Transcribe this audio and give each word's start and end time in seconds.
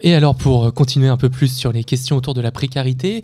Et 0.00 0.14
alors 0.14 0.34
pour 0.34 0.72
continuer 0.72 1.08
un 1.08 1.16
peu 1.16 1.28
plus 1.28 1.54
sur 1.54 1.72
les 1.72 1.84
questions 1.84 2.16
autour 2.16 2.34
de 2.34 2.40
la 2.40 2.50
précarité, 2.50 3.22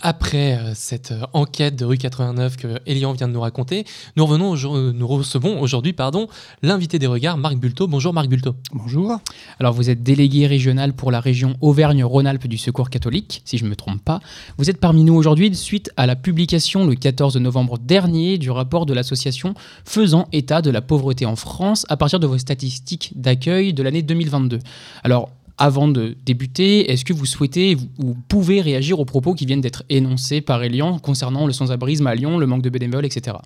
après 0.00 0.58
euh, 0.58 0.72
cette 0.74 1.12
euh, 1.12 1.26
enquête 1.32 1.76
de 1.76 1.84
rue 1.84 1.98
89 1.98 2.56
que 2.56 2.80
Elian 2.86 3.12
vient 3.12 3.28
de 3.28 3.32
nous 3.32 3.40
raconter, 3.40 3.84
nous, 4.16 4.26
revenons 4.26 4.54
nous 4.92 5.06
recevons 5.06 5.60
aujourd'hui 5.60 5.92
pardon, 5.92 6.28
l'invité 6.62 6.98
des 6.98 7.06
regards, 7.06 7.38
Marc 7.38 7.56
Bulto. 7.56 7.86
Bonjour 7.86 8.12
Marc 8.12 8.28
Bulto. 8.28 8.54
Bonjour. 8.72 9.18
Alors 9.60 9.72
vous 9.72 9.90
êtes 9.90 10.02
délégué 10.02 10.46
régional 10.46 10.92
pour 10.92 11.10
la 11.10 11.20
région 11.20 11.56
Auvergne-Rhône-Alpes 11.60 12.46
du 12.46 12.58
Secours 12.58 12.90
catholique, 12.90 13.42
si 13.44 13.58
je 13.58 13.64
ne 13.64 13.70
me 13.70 13.76
trompe 13.76 14.02
pas. 14.02 14.20
Vous 14.56 14.70
êtes 14.70 14.80
parmi 14.80 15.04
nous 15.04 15.14
aujourd'hui 15.14 15.54
suite 15.54 15.90
à 15.96 16.06
la 16.06 16.16
publication 16.16 16.86
le 16.86 16.94
14 16.94 17.36
novembre 17.36 17.78
dernier 17.78 18.38
du 18.38 18.50
rapport 18.50 18.86
de 18.86 18.94
l'association 18.94 19.54
faisant 19.84 20.28
état 20.32 20.62
de 20.62 20.70
la 20.70 20.82
pauvreté 20.82 21.26
en 21.26 21.36
France 21.36 21.86
à 21.88 21.96
partir 21.96 22.20
de 22.20 22.26
vos 22.26 22.38
statistiques 22.38 23.12
d'accueil 23.16 23.72
de 23.72 23.82
l'année 23.82 24.02
2022. 24.02 24.58
Alors 25.04 25.30
avant 25.58 25.88
de 25.88 26.16
débuter, 26.24 26.90
est-ce 26.90 27.04
que 27.04 27.12
vous 27.12 27.26
souhaitez 27.26 27.76
ou 27.98 28.14
pouvez 28.28 28.60
réagir 28.60 29.00
aux 29.00 29.04
propos 29.04 29.34
qui 29.34 29.44
viennent 29.44 29.60
d'être 29.60 29.82
énoncés 29.88 30.40
par 30.40 30.62
Elian 30.62 30.98
concernant 30.98 31.46
le 31.46 31.52
sans-abrisme 31.52 32.06
à 32.06 32.14
Lyon, 32.14 32.38
le 32.38 32.46
manque 32.46 32.62
de 32.62 32.70
bénévoles, 32.70 33.04
etc. 33.04 33.36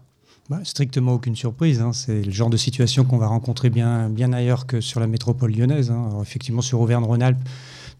Bah, 0.50 0.60
strictement 0.64 1.14
aucune 1.14 1.36
surprise. 1.36 1.80
Hein. 1.80 1.92
C'est 1.92 2.22
le 2.22 2.30
genre 2.30 2.50
de 2.50 2.56
situation 2.56 3.04
qu'on 3.04 3.16
va 3.16 3.28
rencontrer 3.28 3.70
bien, 3.70 4.32
ailleurs 4.32 4.66
que 4.66 4.80
sur 4.80 5.00
la 5.00 5.06
métropole 5.06 5.52
lyonnaise. 5.52 5.90
Hein. 5.90 6.10
effectivement, 6.20 6.62
sur 6.62 6.80
Auvergne-Rhône-Alpes, 6.80 7.40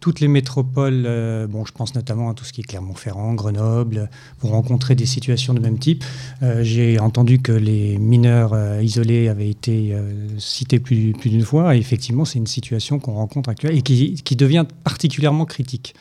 toutes 0.02 0.18
les 0.18 0.26
métropoles, 0.26 1.04
euh, 1.06 1.46
bon, 1.46 1.64
je 1.64 1.70
pense 1.70 1.94
notamment 1.94 2.28
à 2.28 2.34
tout 2.34 2.44
ce 2.44 2.52
qui 2.52 2.60
est 2.60 2.64
Clermont-Ferrand, 2.64 3.34
Grenoble, 3.34 4.10
vont 4.40 4.50
rencontrer 4.50 4.96
des 4.96 5.06
situations 5.06 5.54
de 5.54 5.60
même 5.60 5.78
type. 5.78 6.04
Euh, 6.42 6.64
j'ai 6.64 6.98
entendu 6.98 7.40
que 7.40 7.52
les 7.52 7.98
mineurs 7.98 8.52
euh, 8.52 8.82
isolés 8.82 9.28
avaient 9.28 9.48
été 9.48 9.96
cités 10.38 10.80
plus, 10.80 11.12
d'une 11.24 11.44
fois. 11.44 11.76
Et 11.76 11.78
effectivement, 11.78 12.24
c'est 12.24 12.40
une 12.40 12.48
situation 12.48 12.98
qu'on 12.98 13.12
rencontre 13.12 13.48
actuellement 13.48 13.78
et 13.78 13.82
qui 13.82 14.36
devient 14.36 14.66
particulièrement 14.82 15.44
critique. 15.44 15.94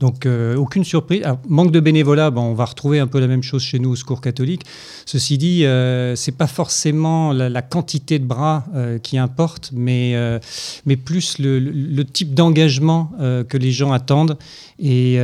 Donc 0.00 0.26
euh, 0.26 0.56
aucune 0.56 0.84
surprise. 0.84 1.22
manque 1.48 1.72
de 1.72 1.80
bénévolat, 1.80 2.30
on 2.34 2.54
va 2.54 2.64
retrouver 2.64 2.98
un 2.98 3.06
peu 3.06 3.20
la 3.20 3.26
même 3.26 3.42
chose 3.42 3.62
chez 3.62 3.78
nous 3.78 3.90
au 3.90 3.96
Secours 3.96 4.20
catholique. 4.20 4.62
Ceci 5.06 5.38
dit, 5.38 5.64
euh, 5.64 6.16
c'est 6.16 6.36
pas 6.36 6.46
forcément 6.46 7.32
la, 7.32 7.62
quantité 7.62 8.18
de 8.18 8.24
bras 8.24 8.64
euh, 8.74 8.98
qui 8.98 9.18
importe, 9.18 9.70
mais, 9.72 10.12
euh, 10.14 10.38
mais 10.86 10.96
plus 10.96 11.38
le, 11.38 12.02
type 12.02 12.34
d'engagement 12.34 13.12
que 13.48 13.56
les 13.56 13.70
gens 13.70 13.92
attendent. 13.92 14.36
Et 14.78 15.18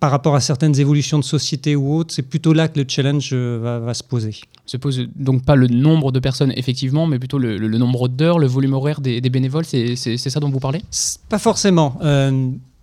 par 0.00 0.10
rapport 0.10 0.34
à 0.34 0.40
certaines 0.40 0.78
évolutions 0.78 1.18
de 1.18 1.24
société 1.24 1.76
ou 1.76 1.94
autres, 1.94 2.14
c'est 2.14 2.22
plutôt 2.22 2.52
là 2.52 2.68
que 2.68 2.78
le 2.78 2.86
challenge 2.88 3.34
va, 3.34 3.94
se 3.94 4.02
poser. 4.02 4.34
Se 4.66 4.76
pose 4.76 5.08
donc 5.16 5.44
pas 5.44 5.56
le 5.56 5.66
nombre 5.66 6.12
de 6.12 6.20
personnes 6.20 6.52
effectivement, 6.56 7.06
mais 7.06 7.18
plutôt 7.18 7.38
le, 7.38 7.58
nombre 7.78 8.08
d'heures, 8.08 8.38
le 8.38 8.46
volume 8.46 8.74
horaire 8.74 9.00
des, 9.00 9.20
des 9.20 9.30
bénévoles. 9.30 9.64
C'est 9.64 9.96
ça 9.96 10.40
dont 10.40 10.50
vous 10.50 10.60
parlez? 10.60 10.82
Pas 11.28 11.38
forcément 11.38 11.98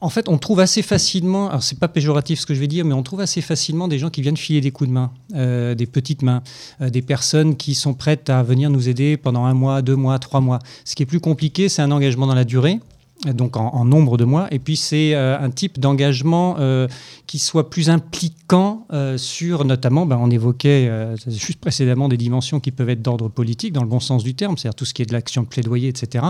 en 0.02 0.10
fait, 0.10 0.30
on 0.30 0.38
trouve 0.38 0.62
assez 0.62 0.82
facilement, 0.82 1.50
alors 1.50 1.64
c'est 1.64 1.80
pas 1.80 1.90
péjoratif 1.90 2.40
ce 2.40 2.46
que 2.46 2.54
je 2.54 2.60
vais 2.60 2.68
dire, 2.68 2.86
mais 2.86 2.94
on 2.94 3.04
trouve 3.04 3.20
assez 3.20 3.42
facilement 3.42 3.88
des 3.88 4.00
gens 4.00 4.10
qui 4.10 4.22
viennent 4.22 4.38
filer 4.38 4.62
des 4.62 4.72
coups 4.72 4.90
de 4.90 4.94
main, 4.94 5.12
euh, 5.36 5.76
des 5.76 5.88
petites 5.88 6.22
mains, 6.22 6.42
euh, 6.82 6.90
des 6.90 7.02
personnes 7.02 7.58
qui 7.58 7.76
sont 7.76 7.94
prêtes 7.94 8.30
à 8.30 8.42
venir 8.42 8.70
nous 8.70 8.88
aider 8.88 9.18
pendant 9.18 9.46
un 9.46 9.54
mois, 9.54 9.82
deux 9.82 9.96
mois, 9.96 10.18
trois 10.20 10.40
mois. 10.40 10.60
Ce 10.86 10.96
qui 10.96 11.04
est 11.04 11.06
plus 11.06 11.20
compliqué, 11.20 11.68
c'est 11.68 11.82
un 11.82 11.92
engagement 11.92 12.28
dans 12.28 12.36
la 12.36 12.46
durée 12.46 12.80
donc 13.26 13.58
en, 13.58 13.84
nombre 13.86 14.18
de 14.18 14.26
mois. 14.26 14.48
Et 14.52 14.60
puis 14.60 14.78
c'est 14.78 15.14
euh, 15.14 15.38
un 15.40 15.50
type 15.50 15.80
d'engagement 15.80 16.56
euh, 16.60 16.88
qui 17.28 17.38
soit 17.38 17.70
plus 17.70 17.90
impliquant 17.90 18.88
euh, 18.94 19.18
sur, 19.18 19.66
notamment, 19.66 20.06
ben, 20.06 20.18
on 20.22 20.30
évoquait 20.30 20.90
juste 21.28 21.60
précédemment 21.60 22.08
des 22.08 22.18
dimensions 22.18 22.60
qui 22.60 22.72
peuvent 22.72 22.90
être 22.90 23.02
d'ordre 23.02 23.30
politique, 23.30 23.74
dans 23.74 23.84
le 23.84 23.90
bon 23.90 24.00
sens 24.00 24.24
du 24.24 24.36
terme, 24.36 24.58
c'est-à-dire 24.58 24.76
tout 24.76 24.86
ce 24.86 24.94
qui 24.94 25.02
est 25.02 25.06
de 25.06 25.14
l'action 25.14 25.44
de 25.44 25.48
plaidoyer, 25.48 25.90
etc. 25.90 26.26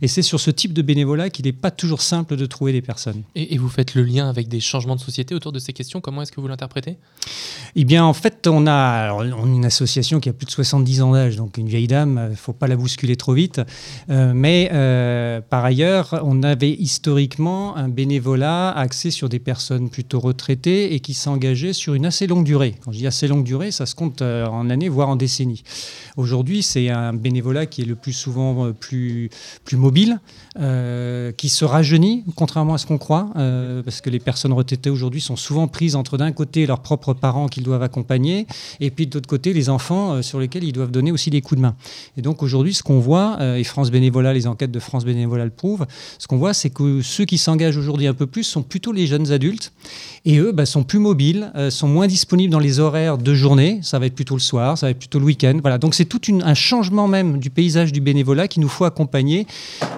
Et 0.00 0.08
c'est 0.08 0.22
sur 0.22 0.40
ce 0.40 0.50
type 0.50 0.72
de 0.72 0.82
bénévolat 0.82 1.30
qu'il 1.30 1.46
n'est 1.46 1.52
pas 1.52 1.70
toujours 1.70 2.02
simple 2.02 2.36
de 2.36 2.46
trouver 2.46 2.72
des 2.72 2.82
personnes. 2.82 3.22
Et, 3.34 3.58
vous 3.58 3.68
faites 3.68 3.94
le 3.94 4.04
lien 4.04 4.28
avec 4.28 4.46
des 4.46 4.60
changements 4.60 4.94
de 4.94 5.00
société 5.00 5.34
autour 5.34 5.50
de 5.50 5.58
ces 5.58 5.72
questions? 5.72 6.00
Comment 6.00 6.22
est-ce 6.22 6.30
que 6.30 6.40
vous 6.40 6.46
l'interprétez? 6.46 6.96
Eh 7.74 7.84
bien, 7.84 8.04
en 8.04 8.12
fait, 8.12 8.46
on 8.46 8.66
a, 8.68 9.12
on 9.12 9.46
une 9.52 9.64
association 9.64 10.20
qui 10.20 10.28
a 10.28 10.32
plus 10.32 10.46
de 10.46 10.50
70 10.52 11.02
ans 11.02 11.12
d'âge, 11.12 11.36
donc 11.36 11.58
une 11.58 11.68
vieille 11.68 11.88
dame, 11.88 12.20
il 12.28 12.30
ne 12.30 12.36
faut 12.36 12.52
pas 12.52 12.68
la 12.68 12.76
bousculer 12.76 13.16
trop 13.16 13.32
vite. 13.32 13.60
mais 14.08 14.68
par 15.50 15.64
ailleurs, 15.64 16.14
on 16.30 16.42
avait 16.42 16.72
historiquement 16.72 17.74
un 17.78 17.88
bénévolat 17.88 18.70
axé 18.72 19.10
sur 19.10 19.30
des 19.30 19.38
personnes 19.38 19.88
plutôt 19.88 20.20
retraitées 20.20 20.92
et 20.92 21.00
qui 21.00 21.14
s'engageaient 21.14 21.72
sur 21.72 21.94
une 21.94 22.04
assez 22.04 22.26
longue 22.26 22.44
durée. 22.44 22.74
Quand 22.84 22.92
je 22.92 22.98
dis 22.98 23.06
assez 23.06 23.26
longue 23.28 23.44
durée, 23.44 23.70
ça 23.70 23.86
se 23.86 23.94
compte 23.94 24.20
euh, 24.20 24.44
en 24.44 24.68
années, 24.68 24.90
voire 24.90 25.08
en 25.08 25.16
décennies. 25.16 25.62
Aujourd'hui, 26.18 26.62
c'est 26.62 26.90
un 26.90 27.14
bénévolat 27.14 27.64
qui 27.64 27.80
est 27.80 27.86
le 27.86 27.94
plus 27.94 28.12
souvent 28.12 28.66
euh, 28.66 28.72
plus, 28.74 29.30
plus 29.64 29.78
mobile, 29.78 30.20
euh, 30.58 31.32
qui 31.32 31.48
se 31.48 31.64
rajeunit, 31.64 32.24
contrairement 32.36 32.74
à 32.74 32.78
ce 32.78 32.84
qu'on 32.84 32.98
croit, 32.98 33.30
parce 33.84 34.02
que 34.02 34.10
les 34.10 34.18
personnes 34.18 34.52
retraitées 34.52 34.90
aujourd'hui 34.90 35.22
sont 35.22 35.36
souvent 35.36 35.66
prises 35.66 35.96
entre 35.96 36.18
d'un 36.18 36.32
côté 36.32 36.66
leurs 36.66 36.82
propres 36.82 37.14
parents 37.14 37.48
qu'ils 37.48 37.62
doivent 37.62 37.82
accompagner, 37.82 38.46
et 38.80 38.90
puis 38.90 39.06
de 39.06 39.14
l'autre 39.14 39.28
côté 39.28 39.54
les 39.54 39.70
enfants 39.70 40.20
sur 40.22 40.40
lesquels 40.40 40.64
ils 40.64 40.72
doivent 40.72 40.90
donner 40.90 41.10
aussi 41.10 41.30
des 41.30 41.40
coups 41.40 41.56
de 41.56 41.62
main. 41.62 41.76
Et 42.16 42.22
donc 42.22 42.42
aujourd'hui, 42.42 42.74
ce 42.74 42.82
qu'on 42.82 42.98
voit, 42.98 43.38
et 43.56 43.64
France 43.64 43.90
Bénévolat, 43.90 44.34
les 44.34 44.46
enquêtes 44.46 44.72
de 44.72 44.80
France 44.80 45.04
Bénévolat 45.04 45.44
le 45.44 45.50
prouvent, 45.50 45.86
ce 46.18 46.26
qu'on 46.26 46.36
voit, 46.36 46.52
c'est 46.52 46.70
que 46.70 47.00
ceux 47.00 47.24
qui 47.24 47.38
s'engagent 47.38 47.76
aujourd'hui 47.76 48.08
un 48.08 48.14
peu 48.14 48.26
plus 48.26 48.44
sont 48.44 48.62
plutôt 48.62 48.92
les 48.92 49.06
jeunes 49.06 49.30
adultes. 49.30 49.72
Et 50.24 50.38
eux 50.38 50.52
bah, 50.52 50.66
sont 50.66 50.82
plus 50.82 50.98
mobiles, 50.98 51.52
euh, 51.54 51.70
sont 51.70 51.88
moins 51.88 52.08
disponibles 52.08 52.52
dans 52.52 52.58
les 52.58 52.80
horaires 52.80 53.18
de 53.18 53.34
journée. 53.34 53.78
Ça 53.82 53.98
va 53.98 54.06
être 54.06 54.14
plutôt 54.14 54.34
le 54.34 54.40
soir, 54.40 54.76
ça 54.76 54.86
va 54.86 54.90
être 54.90 54.98
plutôt 54.98 55.20
le 55.20 55.24
week-end. 55.24 55.58
Voilà. 55.62 55.78
Donc 55.78 55.94
c'est 55.94 56.04
tout 56.04 56.20
un 56.42 56.54
changement 56.54 57.06
même 57.06 57.38
du 57.38 57.50
paysage 57.50 57.92
du 57.92 58.00
bénévolat 58.00 58.48
qu'il 58.48 58.62
nous 58.62 58.68
faut 58.68 58.84
accompagner. 58.84 59.46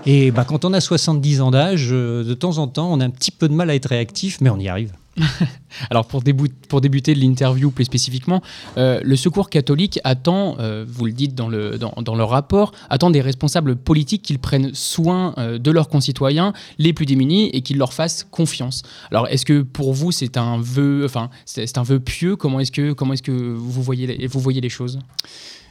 Et 0.04 0.30
bah, 0.30 0.44
quand 0.44 0.64
on 0.64 0.72
a 0.74 0.80
70 0.80 1.40
ans 1.40 1.50
d'âge, 1.50 1.88
euh, 1.90 2.22
de 2.22 2.34
temps 2.34 2.58
en 2.58 2.68
temps, 2.68 2.92
on 2.92 3.00
a 3.00 3.04
un 3.04 3.10
petit 3.10 3.30
peu 3.30 3.48
de 3.48 3.54
mal 3.54 3.70
à 3.70 3.74
être 3.74 3.86
réactif, 3.86 4.40
mais 4.40 4.50
on 4.50 4.58
y 4.58 4.68
arrive. 4.68 4.92
Alors 5.90 6.06
pour, 6.06 6.22
débuter 6.22 7.14
l'interview 7.14 7.70
plus 7.70 7.84
spécifiquement, 7.84 8.42
euh, 8.76 9.00
le 9.02 9.16
Secours 9.16 9.50
catholique 9.50 10.00
attend, 10.04 10.56
euh, 10.58 10.84
vous 10.88 11.06
le 11.06 11.12
dites 11.12 11.34
dans 11.34 11.48
le, 11.48 12.22
rapport, 12.22 12.72
attend 12.88 13.10
des 13.10 13.20
responsables 13.20 13.76
politiques 13.76 14.22
qu'ils 14.22 14.38
prennent 14.38 14.74
soin 14.74 15.34
euh, 15.38 15.58
de 15.58 15.70
leurs 15.70 15.88
concitoyens 15.88 16.52
les 16.78 16.92
plus 16.92 17.06
démunis 17.06 17.50
et 17.52 17.62
qu'ils 17.62 17.78
leur 17.78 17.92
fassent 17.92 18.26
confiance. 18.30 18.82
Alors 19.10 19.28
est-ce 19.28 19.44
que 19.44 19.62
pour 19.62 19.92
vous 19.92 20.12
c'est 20.12 20.36
un 20.36 20.58
vœu, 20.60 21.02
enfin 21.04 21.30
c'est 21.44 21.78
un 21.78 21.82
vœu 21.82 22.00
pieux? 22.00 22.36
Comment 22.36 22.60
est-ce 22.60 22.72
que 22.72 22.92
comment 22.92 23.14
est-ce 23.14 23.22
que 23.22 23.32
vous 23.32 23.82
voyez 23.82 24.06
les, 24.06 24.26
vous 24.26 24.40
voyez 24.40 24.60
les 24.60 24.68
choses? 24.68 24.98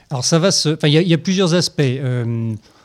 Alors 0.10 0.26
ça 0.26 0.40
va 0.40 0.50
il 0.84 0.90
y, 0.90 1.14
a 1.14 1.18
plusieurs 1.18 1.54
aspects. 1.54 1.81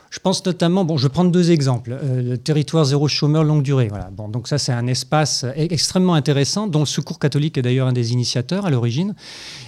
Je 0.09 0.19
pense 0.19 0.45
notamment, 0.45 0.85
je 0.97 1.03
vais 1.03 1.11
prendre 1.11 1.31
deux 1.31 1.51
exemples. 1.51 1.91
Euh, 1.91 2.21
le 2.21 2.37
territoire 2.37 2.85
zéro 2.85 3.07
chômeur 3.07 3.43
longue 3.43 3.63
durée. 3.63 3.87
Voilà. 3.89 4.09
Bon, 4.11 4.29
donc 4.29 4.47
ça, 4.47 4.57
c'est 4.57 4.71
un 4.71 4.87
espace 4.87 5.43
e-, 5.43 5.53
extrêmement 5.55 6.13
intéressant, 6.13 6.67
dont 6.67 6.81
le 6.81 6.85
Secours 6.85 7.19
catholique 7.19 7.57
est 7.57 7.61
d'ailleurs 7.61 7.87
un 7.87 7.93
des 7.93 8.13
initiateurs 8.13 8.65
à 8.65 8.69
l'origine. 8.69 9.15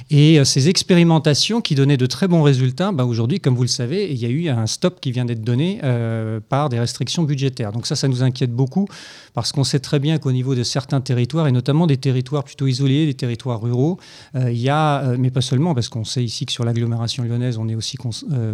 Et 0.10 0.40
euh, 0.40 0.46
ces 0.46 0.70
expérimentations 0.70 1.62
qui 1.62 1.76
donnaient 1.76 1.98
de 1.98 2.06
très 2.06 2.28
bons 2.28 2.44
résultats, 2.44 2.92
bah, 2.92 3.06
aujourd'hui, 3.06 3.40
comme 3.40 3.56
vous 3.56 3.64
le 3.64 3.68
savez, 3.68 4.12
il 4.12 4.18
y 4.18 4.26
a 4.26 4.30
eu 4.30 4.50
un 4.50 4.68
stop 4.68 5.00
qui 5.00 5.12
vient 5.12 5.26
d'être 5.26 5.44
donné 5.44 5.80
euh, 5.84 6.40
par 6.40 6.70
des 6.70 6.80
restrictions 6.80 7.24
budgétaires. 7.24 7.72
Donc 7.72 7.88
ça, 7.88 7.96
ça 7.96 8.08
nous 8.08 8.24
inquiète 8.24 8.52
beaucoup 8.52 8.88
parce 9.34 9.52
qu'on 9.52 9.64
sait 9.64 9.80
très 9.80 10.00
bien 10.00 10.18
qu'au 10.18 10.32
niveau 10.32 10.56
de 10.56 10.64
certains 10.64 11.02
territoires, 11.02 11.48
et 11.48 11.52
notamment 11.52 11.88
des 11.88 11.98
territoires 11.98 12.44
plutôt 12.44 12.68
isolés, 12.68 13.06
des 13.06 13.14
territoires 13.14 13.62
ruraux, 13.62 14.00
il 14.34 14.58
y 14.58 14.70
a, 14.70 15.16
mais 15.18 15.30
pas 15.30 15.42
seulement, 15.42 15.76
parce 15.76 15.90
qu'on 15.90 16.04
sait 16.04 16.24
ici 16.24 16.48
que 16.48 16.52
sur 16.52 16.66
l'agglomération 16.66 17.24
lyonnaise, 17.24 17.60
on 17.60 17.68
est 17.68 17.76
aussi 17.76 17.98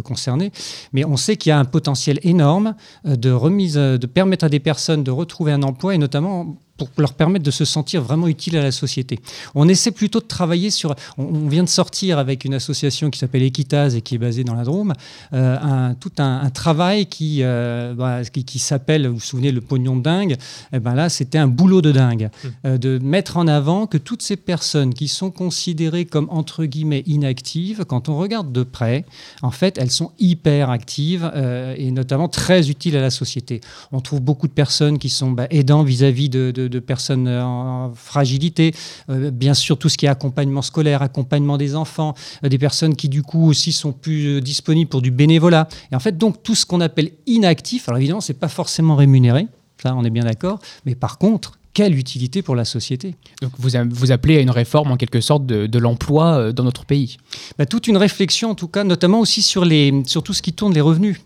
concerné, 0.04 0.52
mais 0.92 1.04
on 1.06 1.16
sait 1.16 1.36
qu'il 1.36 1.50
y 1.50 1.52
a 1.52 1.58
un 1.58 1.64
potentiel 1.64 2.20
énorme 2.22 2.74
euh, 3.06 3.16
de 3.16 3.30
euh, 3.34 3.98
de 3.98 4.06
permettre 4.06 4.44
à 4.44 4.48
des 4.48 4.60
personnes 4.60 5.02
de 5.02 5.10
retrouver 5.10 5.52
un 5.52 5.62
emploi 5.62 5.94
et 5.94 5.98
notamment 5.98 6.56
pour 6.76 6.88
leur 6.98 7.14
permettre 7.14 7.44
de 7.44 7.50
se 7.50 7.64
sentir 7.64 8.02
vraiment 8.02 8.28
utile 8.28 8.56
à 8.56 8.62
la 8.62 8.72
société. 8.72 9.18
On 9.54 9.68
essaie 9.68 9.90
plutôt 9.90 10.20
de 10.20 10.26
travailler 10.26 10.70
sur... 10.70 10.94
On, 11.18 11.48
vient 11.48 11.62
de 11.62 11.68
sortir 11.68 12.18
avec 12.18 12.44
une 12.44 12.54
association 12.54 13.10
qui 13.10 13.18
s'appelle 13.18 13.42
Equitaz 13.42 13.94
et 13.94 14.00
qui 14.00 14.14
est 14.14 14.18
basée 14.18 14.44
dans 14.44 14.54
la 14.54 14.64
Drôme, 14.64 14.94
euh, 15.32 15.56
un, 15.60 15.94
tout 15.94 16.12
un, 16.18 16.48
travail 16.50 17.06
qui, 17.06 17.40
euh, 17.42 17.94
bah, 17.94 18.24
qui, 18.24 18.44
qui 18.44 18.58
s'appelle, 18.58 19.06
vous 19.06 19.14
vous 19.14 19.20
souvenez, 19.20 19.52
le 19.52 19.60
pognon 19.60 19.96
de 19.96 20.02
dingue. 20.02 20.32
Et 20.32 20.76
eh 20.76 20.78
ben 20.80 20.94
là, 20.94 21.08
c'était 21.08 21.38
un 21.38 21.46
boulot 21.46 21.82
de 21.82 21.92
dingue. 21.92 22.30
Mmh. 22.32 22.48
Euh, 22.66 22.78
de 22.78 22.98
mettre 22.98 23.36
en 23.36 23.46
avant 23.46 23.86
que 23.86 23.98
toutes 23.98 24.22
ces 24.22 24.36
personnes 24.36 24.94
qui 24.94 25.08
sont 25.08 25.30
considérées 25.30 26.06
comme, 26.06 26.28
entre 26.30 26.64
guillemets, 26.64 27.02
inactives, 27.06 27.84
quand 27.84 28.08
on 28.08 28.16
regarde 28.16 28.52
de 28.52 28.62
près, 28.62 29.04
en 29.42 29.50
fait, 29.50 29.78
elles 29.78 29.90
sont 29.90 30.12
hyper 30.18 30.70
actives 30.70 31.30
et 31.76 31.90
notamment 31.90 32.28
très 32.28 32.70
utiles 32.70 32.96
à 32.96 33.00
la 33.00 33.10
société. 33.10 33.60
On 33.92 34.00
trouve 34.00 34.20
beaucoup 34.20 34.48
de 34.48 34.52
personnes 34.52 34.98
qui 34.98 35.10
sont 35.10 35.30
bah, 35.30 35.46
aidants 35.50 35.82
vis-à-vis 35.82 36.28
de 36.28 36.44
de, 36.52 36.63
personnes 36.80 37.28
en 37.28 37.92
fragilité, 37.94 38.72
euh, 39.10 39.30
bien 39.30 39.54
sûr 39.54 39.78
tout 39.78 39.88
ce 39.88 39.96
qui 39.96 40.06
est 40.06 40.08
accompagnement 40.08 40.62
scolaire, 40.62 41.02
accompagnement 41.02 41.58
des 41.58 41.76
enfants, 41.76 42.14
euh, 42.44 42.48
des 42.48 42.58
personnes 42.58 42.96
qui 42.96 43.08
du 43.08 43.22
coup 43.22 43.46
aussi 43.46 43.72
sont 43.72 43.92
plus 43.92 44.36
euh, 44.36 44.40
disponibles 44.40 44.88
pour 44.88 45.02
du 45.02 45.10
bénévolat. 45.10 45.68
Et 45.92 45.96
en 45.96 46.00
fait 46.00 46.16
donc 46.16 46.42
tout 46.42 46.54
ce 46.54 46.66
qu'on 46.66 46.80
appelle 46.80 47.10
inactif, 47.26 47.88
alors 47.88 47.98
évidemment 47.98 48.20
c'est 48.20 48.38
pas 48.38 48.48
forcément 48.48 48.96
rémunéré, 48.96 49.46
ça 49.82 49.94
on 49.96 50.04
est 50.04 50.10
bien 50.10 50.24
d'accord, 50.24 50.60
mais 50.84 50.94
par 50.94 51.18
contre 51.18 51.58
quelle 51.72 51.98
utilité 51.98 52.40
pour 52.40 52.54
la 52.54 52.64
société? 52.64 53.16
Donc 53.42 53.50
vous, 53.58 53.70
vous 53.90 54.12
appelez 54.12 54.36
à 54.36 54.40
une 54.40 54.50
réforme 54.50 54.92
en 54.92 54.96
quelque 54.96 55.20
sorte 55.20 55.44
de, 55.44 55.78
l'emploi 55.80 56.52
dans 56.52 56.62
notre 56.62 56.84
pays? 56.84 57.16
Bah, 57.58 57.66
Toute 57.66 57.88
une 57.88 57.96
réflexion 57.96 58.50
en 58.50 58.54
tout 58.54 58.68
cas, 58.68 58.84
notamment 58.84 59.18
aussi 59.18 59.42
sur, 59.42 59.64
les, 59.64 60.04
sur 60.06 60.22
tout 60.22 60.32
ce 60.34 60.40
qui 60.40 60.52
tourne 60.52 60.72
les 60.72 60.80
revenus. 60.80 61.20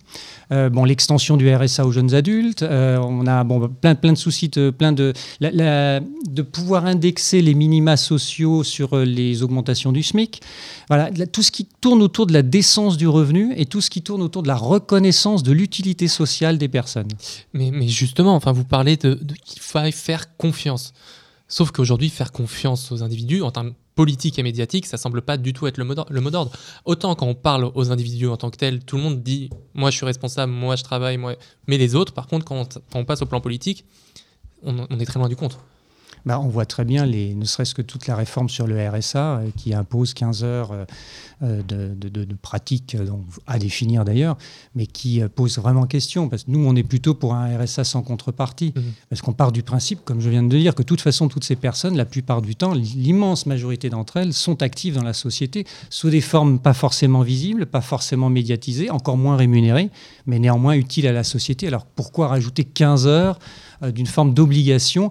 Bon, 0.50 0.84
l'extension 0.84 1.36
du 1.36 1.52
RSA 1.54 1.86
aux 1.86 1.92
jeunes 1.92 2.14
adultes. 2.14 2.62
on 2.62 3.26
a 3.26 3.44
bon, 3.44 3.68
plein, 3.68 3.94
plein 3.94 4.12
de 4.12 4.18
soucis, 4.18 4.48
de, 4.48 4.70
plein 4.70 4.92
de, 4.92 5.12
de 5.40 6.42
pouvoir 6.42 6.86
indexer 6.86 7.42
les 7.42 7.54
minima 7.54 7.96
sociaux 7.96 8.64
sur 8.64 8.96
les 8.96 9.42
augmentations 9.42 9.92
du 9.92 10.02
SMIC. 10.02 10.40
Voilà, 10.88 11.10
tout 11.32 11.42
ce 11.42 11.50
qui 11.50 11.66
tourne 11.80 12.02
autour 12.02 12.26
de 12.26 12.32
la 12.32 12.42
décence 12.42 12.96
du 12.96 13.08
revenu 13.08 13.52
et 13.56 13.66
tout 13.66 13.80
ce 13.80 13.90
qui 13.90 14.02
tourne 14.02 14.22
autour 14.22 14.42
de 14.42 14.48
la 14.48 14.56
reconnaissance 14.56 15.42
de 15.42 15.52
l'utilité 15.52 16.08
sociale 16.08 16.58
des 16.58 16.68
personnes. 16.68 17.08
Mais, 17.52 17.70
mais 17.70 17.88
justement, 17.88 18.34
enfin, 18.34 18.52
vous 18.52 18.64
parlez 18.64 18.96
de 18.96 19.18
qu'il 19.44 19.60
faille 19.60 19.92
faire 19.92 20.36
confiance. 20.36 20.92
Sauf 21.48 21.70
qu'aujourd'hui, 21.70 22.10
faire 22.10 22.30
confiance 22.30 22.92
aux 22.92 23.02
individus 23.02 23.42
en 23.42 23.50
termes 23.50 23.74
politiques 23.94 24.38
et 24.38 24.42
médiatiques, 24.42 24.86
ça 24.86 24.96
semble 24.96 25.22
pas 25.22 25.36
du 25.36 25.52
tout 25.52 25.66
être 25.66 25.78
le 25.78 25.84
mot 25.84 26.30
d'ordre. 26.30 26.52
Autant 26.84 27.14
quand 27.14 27.26
on 27.26 27.34
parle 27.34 27.70
aux 27.74 27.90
individus 27.90 28.28
en 28.28 28.36
tant 28.36 28.50
que 28.50 28.56
tels, 28.56 28.84
tout 28.84 28.96
le 28.96 29.02
monde 29.02 29.22
dit 29.22 29.50
moi 29.74 29.90
je 29.90 29.96
suis 29.96 30.06
responsable, 30.06 30.52
moi 30.52 30.76
je 30.76 30.84
travaille, 30.84 31.16
moi. 31.16 31.34
Mais 31.66 31.78
les 31.78 31.94
autres, 31.94 32.12
par 32.12 32.26
contre, 32.26 32.44
quand 32.44 32.78
on, 32.94 33.04
passe 33.04 33.22
au 33.22 33.26
plan 33.26 33.40
politique, 33.40 33.84
on 34.62 34.86
est 35.00 35.06
très 35.06 35.18
loin 35.18 35.28
du 35.28 35.36
compte. 35.36 35.58
Bah, 36.28 36.38
on 36.40 36.48
voit 36.48 36.66
très 36.66 36.84
bien, 36.84 37.06
les, 37.06 37.34
ne 37.34 37.44
serait-ce 37.44 37.74
que 37.74 37.82
toute 37.82 38.06
la 38.06 38.14
réforme 38.14 38.48
sur 38.48 38.66
le 38.66 38.76
RSA 38.86 39.38
euh, 39.38 39.50
qui 39.56 39.72
impose 39.72 40.12
15 40.14 40.44
heures 40.44 40.72
euh, 40.72 40.84
euh, 41.42 41.62
de, 41.62 41.94
de, 41.94 42.34
pratique 42.34 42.96
à 43.46 43.58
définir 43.58 44.04
d'ailleurs, 44.04 44.36
mais 44.74 44.86
qui 44.86 45.22
pose 45.34 45.58
vraiment 45.58 45.86
question. 45.86 46.28
Parce 46.28 46.44
que 46.44 46.50
nous, 46.50 46.64
on 46.66 46.76
est 46.76 46.82
plutôt 46.82 47.14
pour 47.14 47.34
un 47.34 47.56
RSA 47.56 47.84
sans 47.84 48.02
contrepartie. 48.02 48.74
Mmh. 48.76 48.80
Parce 49.08 49.22
qu'on 49.22 49.32
part 49.32 49.52
du 49.52 49.62
principe, 49.62 50.00
comme 50.04 50.20
je 50.20 50.28
viens 50.28 50.42
de 50.42 50.56
dire, 50.56 50.74
que 50.74 50.82
de 50.82 50.86
toute 50.86 51.00
façon, 51.00 51.28
toutes 51.28 51.44
ces 51.44 51.56
personnes, 51.56 51.96
la 51.96 52.04
plupart 52.04 52.42
du 52.42 52.56
temps, 52.56 52.74
l'immense 52.74 53.46
majorité 53.46 53.88
d'entre 53.88 54.18
elles 54.18 54.34
sont 54.34 54.62
actives 54.62 54.96
dans 54.96 55.04
la 55.04 55.12
société 55.12 55.66
sous 55.90 56.10
des 56.10 56.20
formes 56.20 56.58
pas 56.58 56.74
forcément 56.74 57.22
visibles, 57.22 57.66
pas 57.66 57.80
forcément 57.80 58.30
médiatisées, 58.30 58.90
encore 58.90 59.16
moins 59.16 59.36
rémunérées, 59.36 59.90
mais 60.26 60.38
néanmoins 60.38 60.74
utiles 60.74 61.06
à 61.06 61.12
la 61.12 61.24
société. 61.24 61.68
Alors 61.68 61.86
pourquoi 61.86 62.28
rajouter 62.28 62.64
15 62.64 63.06
heures 63.06 63.38
d'une 63.82 64.06
forme 64.06 64.34
d'obligation? 64.34 65.10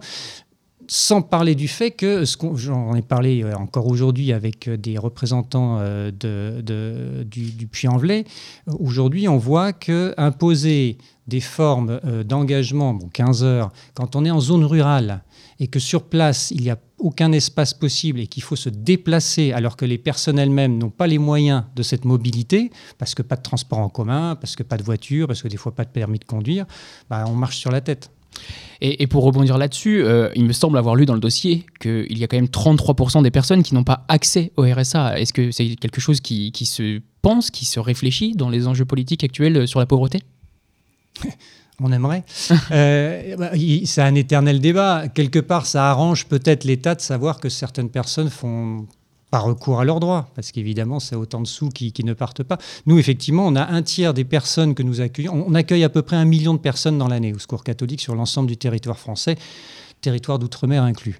Sans 0.87 1.21
parler 1.21 1.55
du 1.55 1.67
fait 1.67 1.91
que, 1.91 2.23
j'en 2.55 2.95
ai 2.95 3.01
parlé 3.01 3.43
euh, 3.43 3.53
encore 3.55 3.87
aujourd'hui 3.87 4.31
avec 4.31 4.67
euh, 4.67 4.77
des 4.77 4.97
représentants 4.97 5.77
euh, 5.79 6.11
du, 6.11 7.67
Puy-en-Velay, 7.67 8.25
aujourd'hui 8.67 9.27
on 9.27 9.37
voit 9.37 9.73
que 9.73 10.13
imposer 10.17 10.97
des 11.27 11.41
formes 11.41 11.99
d'engagement, 12.23 12.93
bon, 12.93 13.09
15 13.09 13.43
heures, 13.43 13.71
quand 13.93 14.15
on 14.15 14.23
est 14.23 14.31
en 14.31 14.39
zone 14.39 14.63
rurale 14.63 15.23
et 15.59 15.67
que 15.67 15.79
sur 15.79 16.03
place 16.03 16.51
il 16.51 16.61
n'y 16.61 16.69
a 16.69 16.77
aucun 16.99 17.33
espace 17.33 17.73
possible 17.73 18.21
et 18.21 18.27
qu'il 18.27 18.43
faut 18.43 18.55
se 18.55 18.69
déplacer 18.69 19.51
alors 19.51 19.75
que 19.75 19.83
les 19.83 19.97
personnes 19.97 20.39
elles-mêmes 20.39 20.77
n'ont 20.77 20.89
pas 20.89 21.05
les 21.05 21.17
moyens 21.17 21.63
de 21.75 21.83
cette 21.83 22.05
mobilité, 22.05 22.71
parce 22.97 23.13
que 23.13 23.21
pas 23.21 23.35
de 23.35 23.41
transport 23.41 23.79
en 23.79 23.89
commun, 23.89 24.35
parce 24.35 24.55
que 24.55 24.63
pas 24.63 24.77
de 24.77 24.83
voiture, 24.83 25.27
parce 25.27 25.41
que 25.41 25.49
des 25.49 25.57
fois 25.57 25.75
pas 25.75 25.83
de 25.83 25.89
permis 25.89 26.19
de 26.19 26.25
conduire, 26.25 26.65
bah, 27.09 27.25
on 27.27 27.35
marche 27.35 27.57
sur 27.57 27.71
la 27.71 27.81
tête. 27.81 28.09
Et, 28.79 29.07
pour 29.07 29.23
rebondir 29.23 29.57
là-dessus, 29.57 30.03
euh, 30.03 30.29
il 30.35 30.45
me 30.45 30.53
semble 30.53 30.77
avoir 30.77 30.95
lu 30.95 31.05
dans 31.07 31.15
le 31.15 31.19
dossier 31.19 31.65
qu'il 31.79 32.17
y 32.17 32.23
a 32.23 32.27
quand 32.27 32.37
même 32.37 32.45
33% 32.45 33.23
des 33.23 33.31
personnes 33.31 33.63
qui 33.63 33.73
n'ont 33.73 33.83
pas 33.83 34.05
accès 34.07 34.51
au 34.55 34.63
RSA. 34.63 35.19
Est-ce 35.19 35.33
que 35.33 35.49
c'est 35.49 35.75
quelque 35.75 35.99
chose 35.99 36.21
qui, 36.21 36.51
se 36.65 37.01
pense, 37.23 37.49
qui 37.49 37.65
se 37.65 37.79
réfléchit 37.79 38.33
dans 38.33 38.49
les 38.49 38.67
enjeux 38.67 38.85
politiques 38.85 39.23
actuels 39.23 39.67
sur 39.67 39.79
la 39.79 39.87
pauvreté? 39.87 40.21
On 41.79 41.91
aimerait. 41.91 42.23
euh, 42.71 43.35
bah, 43.37 43.51
c'est 43.85 44.01
un 44.01 44.15
éternel 44.15 44.59
débat. 44.59 45.07
Quelque 45.07 45.39
part, 45.39 45.65
ça 45.65 45.89
arrange 45.89 46.25
peut-être 46.25 46.63
l'État 46.63 46.95
de 46.95 47.01
savoir 47.01 47.39
que 47.39 47.49
certaines 47.49 47.89
personnes 47.89 48.29
font 48.29 48.87
par 49.37 49.43
recours 49.43 49.79
à 49.79 49.85
leurs 49.85 49.99
droits, 49.99 50.31
parce 50.33 50.51
qu'évidemment, 50.51 50.99
c'est 50.99 51.15
autant 51.15 51.39
de 51.39 51.45
sous 51.45 51.69
qui, 51.69 51.93
ne 52.03 52.13
partent 52.13 52.41
pas. 52.41 52.57
Nous, 52.87 52.97
effectivement, 52.97 53.45
on 53.45 53.55
a 53.55 53.67
un 53.67 53.83
tiers 53.83 54.15
des 54.15 54.23
personnes 54.23 54.73
que 54.73 54.81
nous 54.81 54.99
accueillons. 54.99 55.45
On 55.47 55.53
accueille 55.53 55.83
à 55.83 55.89
peu 55.89 56.01
près 56.01 56.15
un 56.15 56.25
million 56.25 56.55
de 56.55 56.59
personnes 56.59 56.97
dans 56.97 57.07
l'année 57.07 57.35
au 57.35 57.37
Secours 57.37 57.63
catholique 57.63 58.01
sur 58.01 58.15
l'ensemble 58.15 58.47
du 58.47 58.57
territoire 58.57 58.97
français 58.97 59.35
territoire 60.01 60.39
d'outre-mer 60.39 60.83
inclus. 60.83 61.17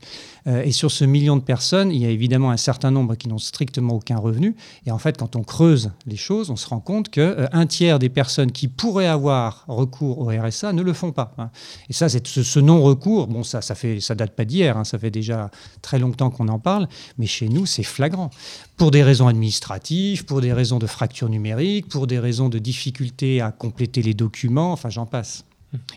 Euh, 0.48 0.64
et 0.64 0.72
sur 0.72 0.92
ce 0.92 1.04
million 1.04 1.36
de 1.36 1.42
personnes, 1.42 1.92
il 1.92 2.02
y 2.02 2.06
a 2.06 2.10
évidemment 2.10 2.52
un 2.52 2.58
certain 2.58 2.92
nombre 2.92 3.16
qui 3.16 3.28
n'ont 3.28 3.38
strictement 3.38 3.96
aucun 3.96 4.18
revenu. 4.18 4.56
Et 4.86 4.92
en 4.92 4.98
fait, 4.98 5.18
quand 5.18 5.36
on 5.36 5.44
creuse 5.44 5.92
les 6.06 6.16
choses, 6.16 6.50
on 6.50 6.56
se 6.56 6.68
rend 6.68 6.80
compte 6.80 7.10
qu'un 7.10 7.22
euh, 7.54 7.66
tiers 7.66 8.00
des 8.00 8.10
personnes 8.10 8.52
qui 8.52 8.68
pourraient 8.68 9.08
avoir 9.08 9.66
recours 9.68 10.20
au 10.20 10.28
RSA 10.28 10.74
ne 10.74 10.82
le 10.82 10.94
font 10.94 11.12
pas. 11.12 11.34
Hein. 11.38 11.50
Et 11.90 11.94
ça, 11.94 12.08
c'est 12.10 12.26
ce, 12.26 12.60
non-recours. 12.60 13.28
Bon, 13.28 13.44
ça, 13.44 13.62
ça 13.62 13.76
fait, 13.76 14.00
date 14.16 14.36
pas 14.36 14.46
d'hier. 14.46 14.78
Hein, 14.78 14.84
ça 14.84 14.98
fait 14.98 15.12
déjà 15.12 15.52
très 15.82 16.00
longtemps 16.00 16.30
qu'on 16.30 16.48
en 16.48 16.60
parle. 16.60 16.88
Mais 17.18 17.26
chez 17.26 17.50
nous, 17.50 17.66
c'est 17.66 17.84
flagrant. 17.84 18.30
Pour 18.78 18.92
des 18.92 19.04
raisons 19.04 19.28
administratives, 19.28 20.26
pour 20.26 20.42
des 20.42 20.54
raisons 20.54 20.80
de 20.80 20.88
fracture 20.88 21.30
numérique, 21.30 21.90
pour 21.90 22.08
des 22.08 22.20
raisons 22.20 22.50
de 22.50 22.60
difficulté 22.60 23.42
à 23.42 23.52
compléter 23.52 24.02
les 24.02 24.14
documents. 24.14 24.72
Enfin, 24.72 24.90
j'en 24.90 25.06
passe. 25.06 25.44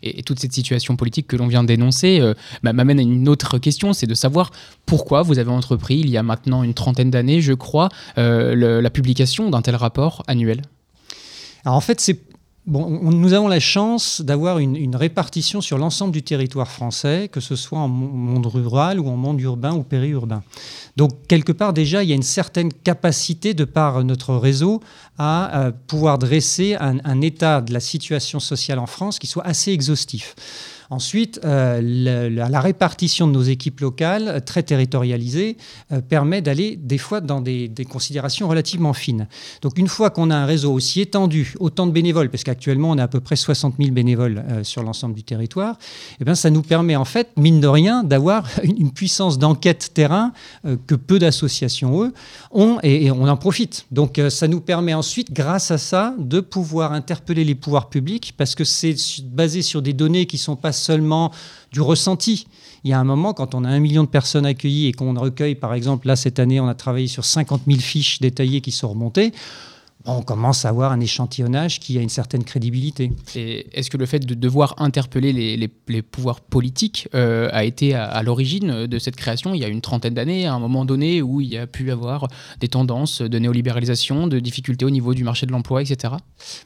Et, 0.03 0.23
toute 0.23 0.39
cette 0.41 0.53
situation 0.53 0.97
politique 0.97 1.27
que 1.27 1.37
l'on 1.37 1.47
vient 1.47 1.65
d'énoncer 1.65 2.21
euh, 2.21 2.35
m'amène 2.63 2.99
à 2.99 3.03
une 3.03 3.29
autre 3.29 3.59
question, 3.59 3.93
c'est 3.93 4.07
de 4.07 4.15
savoir 4.15 4.51
pourquoi 4.87 5.23
vous 5.23 5.39
avez 5.39 5.51
entrepris, 5.51 5.99
il 6.01 6.11
y 6.11 6.17
a 6.17 6.23
maintenant 6.23 6.63
une 6.63 6.75
trentaine 6.75 7.11
d'années, 7.11 7.41
je 7.41 7.53
crois, 7.53 7.89
euh, 8.19 8.81
la 8.81 8.91
publication 8.91 9.51
d'un 9.51 9.63
tel 9.63 9.77
rapport 9.77 10.23
annuel. 10.27 10.63
Alors 11.65 11.77
en 11.77 11.81
fait, 11.81 12.01
c'est 12.01 12.19
Bon, 12.67 12.89
nous 13.11 13.33
avons 13.33 13.49
la 13.49 13.59
chance 13.59 14.21
d'avoir 14.21 14.59
une, 14.59 14.95
répartition 14.95 15.63
sur 15.63 15.79
l'ensemble 15.79 16.13
du 16.13 16.23
territoire 16.23 16.71
français, 16.71 17.29
que 17.33 17.41
ce 17.41 17.57
soit 17.57 17.79
en 17.79 17.89
monde 17.89 18.47
rural 18.47 19.01
ou 19.01 19.09
en 19.09 19.17
monde 19.17 19.41
urbain 19.41 19.73
ou 19.73 19.83
périurbain. 19.83 20.43
Donc, 20.97 21.27
quelque 21.27 21.53
part, 21.53 21.73
déjà, 21.73 22.03
il 22.03 22.11
y 22.11 22.13
a 22.13 22.17
une 22.17 22.23
certaine 22.23 22.71
capacité 22.71 23.55
de 23.55 23.65
par 23.65 24.05
notre 24.05 24.35
réseau 24.35 24.81
à, 25.17 25.59
euh, 25.59 25.73
pouvoir 25.87 26.19
dresser 26.19 26.77
un, 26.79 26.99
un 27.03 27.21
état 27.23 27.63
de 27.63 27.73
la 27.73 27.81
situation 27.81 28.41
sociale 28.41 28.79
en 28.79 28.87
France 28.87 29.19
qui 29.19 29.27
soit 29.27 29.47
assez 29.47 29.73
exhaustif. 29.73 30.35
Ensuite, 30.91 31.41
euh, 31.45 31.81
la, 32.31 32.61
répartition 32.61 33.29
de 33.29 33.33
nos 33.33 33.43
équipes 33.43 33.79
locales, 33.79 34.27
euh, 34.27 34.41
très 34.41 34.65
territorialisées, 34.65 35.57
euh, 35.93 36.01
permet 36.01 36.43
d'aller 36.43 36.75
des 36.75 36.99
fois 36.99 37.21
dans 37.21 37.41
des, 37.41 37.71
considérations 37.89 38.49
relativement 38.49 38.93
fines. 38.93 39.29
Donc 39.63 39.79
une 39.79 39.87
fois 39.87 40.11
qu'on 40.11 40.31
a 40.31 40.37
un 40.37 40.47
réseau 40.47 40.73
aussi 40.73 41.01
étendu, 41.01 41.55
autant 41.61 41.87
de 41.87 41.93
bénévoles, 41.93 42.29
parce 42.29 42.43
qu'actuellement 42.43 42.91
on 42.91 42.99
a 42.99 43.05
à 43.05 43.09
peu 43.09 43.21
près 43.21 43.37
60 43.37 43.77
000 43.79 43.93
bénévoles 43.93 44.45
sur 44.65 44.83
l'ensemble 44.83 45.15
du 45.15 45.23
territoire, 45.23 45.79
eh 46.21 46.25
bien, 46.25 46.35
ça 46.35 46.51
nous 46.51 46.63
permet 46.63 46.97
en 46.97 47.05
fait, 47.05 47.29
mine 47.37 47.61
de 47.61 47.69
rien, 47.69 48.03
d'avoir 48.03 48.49
une 48.65 48.91
puissance 48.93 49.39
d'enquête 49.39 49.93
terrain 49.95 50.33
que 50.87 50.95
peu 50.95 51.19
d'associations, 51.19 52.03
eux, 52.03 52.13
ont 52.51 52.79
et, 52.83 53.11
on 53.11 53.29
en 53.29 53.37
profite. 53.37 53.87
Donc 53.91 54.21
ça 54.29 54.49
nous 54.49 54.61
permet 54.61 54.95
ensuite, 54.95 55.33
grâce 55.33 55.71
à 55.71 55.79
ça, 55.79 56.15
de 56.19 56.41
pouvoir 56.41 56.93
interpeller 56.93 57.45
les 57.45 57.55
pouvoirs 57.55 57.89
publics, 57.89 58.35
parce 58.37 58.55
que 58.55 58.65
c'est 58.65 58.97
basé 59.25 59.63
sur 59.63 59.83
des 59.83 59.93
données 59.93 60.27
qui 60.27 60.37
sont 60.37 60.57
pas 60.57 60.73
seulement 60.81 61.31
du 61.73 61.81
ressenti. 61.81 62.47
Il 62.85 62.91
y 62.91 62.93
a 62.93 62.99
un 62.99 63.05
moment, 63.05 63.35
quand 63.35 63.55
on 63.55 63.65
a 63.65 63.69
un 63.69 63.79
million 63.79 64.05
de 64.05 64.09
personnes 64.09 64.47
accueillies 64.47 64.89
et 64.89 64.93
qu'on 64.93 65.15
recueille, 65.15 65.55
par 65.55 65.75
exemple, 65.75 66.07
là, 66.07 66.17
cette 66.17 66.39
année, 66.39 66.61
on 66.61 66.69
a 66.69 66.75
travaillé 66.75 67.07
sur 67.07 67.25
50 67.25 67.63
000 67.67 67.79
fiches 67.79 68.21
détaillées 68.21 68.61
qui 68.61 68.73
sont 68.73 68.89
remontées, 68.89 69.33
on 70.07 70.23
commence 70.23 70.65
à 70.65 70.71
avoir 70.71 70.93
un 70.93 71.01
échantillonnage 71.01 71.79
qui 71.79 71.99
a 71.99 72.01
une 72.01 72.09
certaine 72.09 72.43
crédibilité. 72.43 73.13
Et 73.35 73.67
est-ce 73.79 73.91
que 73.91 73.99
le 73.99 74.07
fait 74.07 74.21
de 74.21 74.35
devoir 74.35 74.75
interpeller 74.79 75.33
les, 75.33 76.03
pouvoirs 76.03 76.41
politiques 76.41 77.09
euh, 77.15 77.51
a 77.53 77.65
été 77.65 77.95
à, 77.95 78.23
l'origine 78.23 78.87
de 78.87 78.99
cette 78.99 79.17
création? 79.17 79.55
Il 79.55 79.61
y 79.61 79.65
a 79.65 79.69
une 79.69 79.83
trentaine 79.83 80.15
d'années, 80.15 80.47
à 80.47 80.55
un 80.55 80.59
moment 80.59 80.87
donné 80.87 81.21
où 81.21 81.41
il 81.43 81.49
y 81.49 81.59
a 81.59 81.67
pu 81.67 81.91
avoir 81.91 82.29
des 82.61 82.69
tendances 82.69 83.21
de 83.21 83.39
néolibéralisation, 83.39 84.27
de 84.27 84.41
difficultés 84.41 84.87
au 84.87 84.91
niveau 84.91 85.13
du 85.13 85.23
marché 85.23 85.45
de 85.45 85.53
l'emploi, 85.53 85.83
etc. 85.83 86.15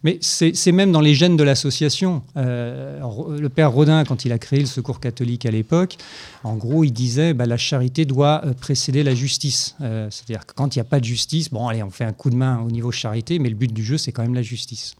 Mais 0.04 0.18
c'est 0.20 0.72
même 0.72 0.92
dans 0.92 1.00
les 1.00 1.14
gènes 1.14 1.36
de 1.36 1.44
l'association. 1.44 2.22
Euh, 2.36 3.00
le 3.38 3.48
père 3.48 3.72
Rodin, 3.72 4.04
quand 4.04 4.24
il 4.24 4.32
a 4.32 4.38
créé 4.38 4.60
le 4.60 4.66
Secours 4.66 5.00
catholique 5.00 5.44
à 5.44 5.50
l'époque, 5.50 5.96
en 6.44 6.54
gros, 6.54 6.84
il 6.84 6.92
disait 6.92 7.34
bah, 7.34 7.46
la 7.46 7.56
charité 7.56 8.04
doit 8.04 8.42
euh, 8.44 8.52
précéder 8.52 9.02
la 9.02 9.14
justice. 9.14 9.76
C'est-à-dire 9.80 10.46
que 10.46 10.54
quand 10.54 10.76
il 10.76 10.78
n'y 10.78 10.82
a 10.82 10.84
pas 10.84 11.00
de 11.00 11.04
justice, 11.04 11.50
bon, 11.50 11.66
allez, 11.68 11.82
on 11.82 11.90
fait 11.90 12.04
un 12.04 12.12
coup 12.12 12.30
de 12.30 12.36
main 12.36 12.60
au 12.60 12.70
niveau 12.70 12.92
charité 12.92 13.23
mais 13.30 13.48
le 13.48 13.54
but 13.54 13.72
du 13.72 13.84
jeu, 13.84 13.98
c'est 13.98 14.12
quand 14.12 14.22
même 14.22 14.34
la 14.34 14.42
justice. 14.42 14.96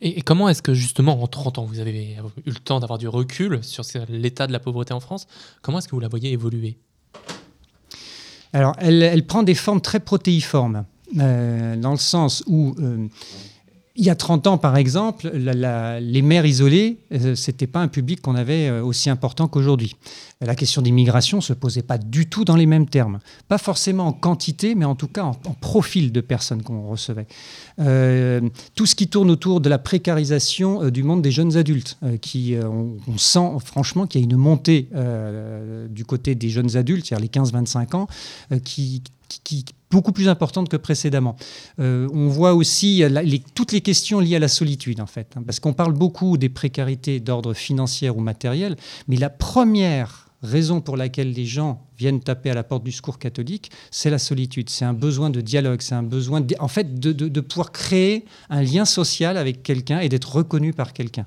Et, 0.00 0.22
comment 0.22 0.48
est-ce 0.48 0.62
que 0.62 0.74
justement 0.74 1.22
en 1.22 1.26
30 1.26 1.58
ans, 1.58 1.64
vous 1.64 1.80
avez 1.80 2.16
eu 2.46 2.50
le 2.50 2.54
temps 2.54 2.80
d'avoir 2.80 2.98
du 2.98 3.08
recul 3.08 3.62
sur 3.62 3.84
l'état 4.08 4.46
de 4.46 4.52
la 4.52 4.60
pauvreté 4.60 4.94
en 4.94 5.00
France 5.00 5.26
Comment 5.62 5.78
est-ce 5.78 5.88
que 5.88 5.94
vous 5.94 6.00
la 6.00 6.08
voyez 6.08 6.32
évoluer? 6.32 6.78
Alors, 8.52 8.74
elle, 8.78 9.26
prend 9.26 9.42
des 9.42 9.54
formes 9.54 9.80
très 9.80 10.00
protéiformes, 10.00 10.84
euh, 11.18 11.76
dans 11.76 11.92
le 11.92 11.98
sens 11.98 12.42
où... 12.46 12.74
Euh, 12.78 13.08
il 13.96 14.04
y 14.04 14.10
a 14.10 14.14
30 14.14 14.46
ans, 14.46 14.58
par 14.58 14.76
exemple, 14.76 15.30
les 15.34 16.22
mères 16.22 16.46
isolées, 16.46 16.98
euh, 17.12 17.34
ce 17.34 17.50
n'était 17.50 17.66
pas 17.66 17.80
un 17.80 17.88
public 17.88 18.20
qu'on 18.20 18.34
avait 18.34 18.70
aussi 18.70 19.08
important 19.08 19.46
qu'aujourd'hui. 19.48 19.94
La 20.40 20.54
question 20.54 20.82
d'immigration 20.82 21.38
ne 21.38 21.42
se 21.42 21.52
posait 21.52 21.82
pas 21.82 21.96
du 21.96 22.26
tout 22.26 22.44
dans 22.44 22.56
les 22.56 22.66
mêmes 22.66 22.88
termes. 22.88 23.20
Pas 23.48 23.58
forcément 23.58 24.08
en 24.08 24.12
quantité, 24.12 24.74
mais 24.74 24.84
en 24.84 24.94
tout 24.94 25.08
cas 25.08 25.24
en, 25.24 25.34
profil 25.60 26.12
de 26.12 26.20
personnes 26.20 26.62
qu'on 26.62 26.88
recevait. 26.88 27.26
Euh, 27.80 28.40
tout 28.74 28.86
ce 28.86 28.94
qui 28.94 29.08
tourne 29.08 29.30
autour 29.30 29.60
de 29.60 29.68
la 29.68 29.78
précarisation 29.78 30.82
euh, 30.82 30.90
du 30.90 31.02
monde 31.02 31.22
des 31.22 31.30
jeunes 31.30 31.56
adultes, 31.56 31.96
euh, 32.02 32.16
qui, 32.16 32.56
on, 32.62 32.98
sent 33.16 33.50
franchement 33.64 34.06
qu'il 34.06 34.20
y 34.20 34.24
a 34.24 34.26
une 34.26 34.36
montée 34.36 34.88
du 35.90 36.04
côté 36.04 36.34
des 36.34 36.48
jeunes 36.48 36.76
adultes, 36.76 37.06
c'est-à-dire 37.06 37.28
les 37.34 37.42
15-25 37.42 37.96
ans, 37.96 38.08
qui, 38.64 39.02
beaucoup 39.94 40.12
plus 40.12 40.28
importante 40.28 40.68
que 40.68 40.76
précédemment. 40.76 41.36
Euh, 41.78 42.08
on 42.12 42.26
voit 42.26 42.54
aussi 42.54 43.04
toutes 43.54 43.70
les 43.70 43.80
questions 43.80 44.18
liées 44.18 44.36
à 44.36 44.40
la 44.40 44.48
solitude, 44.48 45.00
en 45.00 45.06
fait, 45.06 45.34
hein, 45.36 45.42
parce 45.46 45.60
qu'on 45.60 45.72
parle 45.72 45.92
beaucoup 45.92 46.36
des 46.36 46.48
précarités 46.48 47.20
d'ordre 47.20 47.54
financier 47.54 48.10
ou 48.10 48.18
matériel, 48.18 48.74
mais 49.06 49.16
la 49.16 49.30
première 49.30 50.26
raison 50.42 50.80
pour 50.80 50.96
laquelle 50.96 51.32
les 51.32 51.46
gens 51.46 51.86
viennent 51.96 52.20
taper 52.20 52.50
à 52.50 52.54
la 52.54 52.64
porte 52.64 52.82
du 52.82 52.90
secours 52.90 53.18
catholique, 53.20 53.70
c'est 53.92 54.10
la 54.10 54.18
solitude. 54.18 54.68
C'est 54.68 54.84
un 54.84 54.92
besoin 54.92 55.30
de 55.30 55.40
dialogue, 55.40 55.80
c'est 55.80 55.94
un 55.94 56.02
besoin, 56.02 56.44
en 56.58 56.68
fait, 56.68 56.98
de, 56.98 57.40
pouvoir 57.40 57.70
créer 57.70 58.24
un 58.50 58.62
lien 58.62 58.84
social 58.84 59.36
avec 59.36 59.62
quelqu'un 59.62 60.00
et 60.00 60.08
d'être 60.08 60.34
reconnu 60.34 60.72
par 60.72 60.92
quelqu'un. 60.92 61.26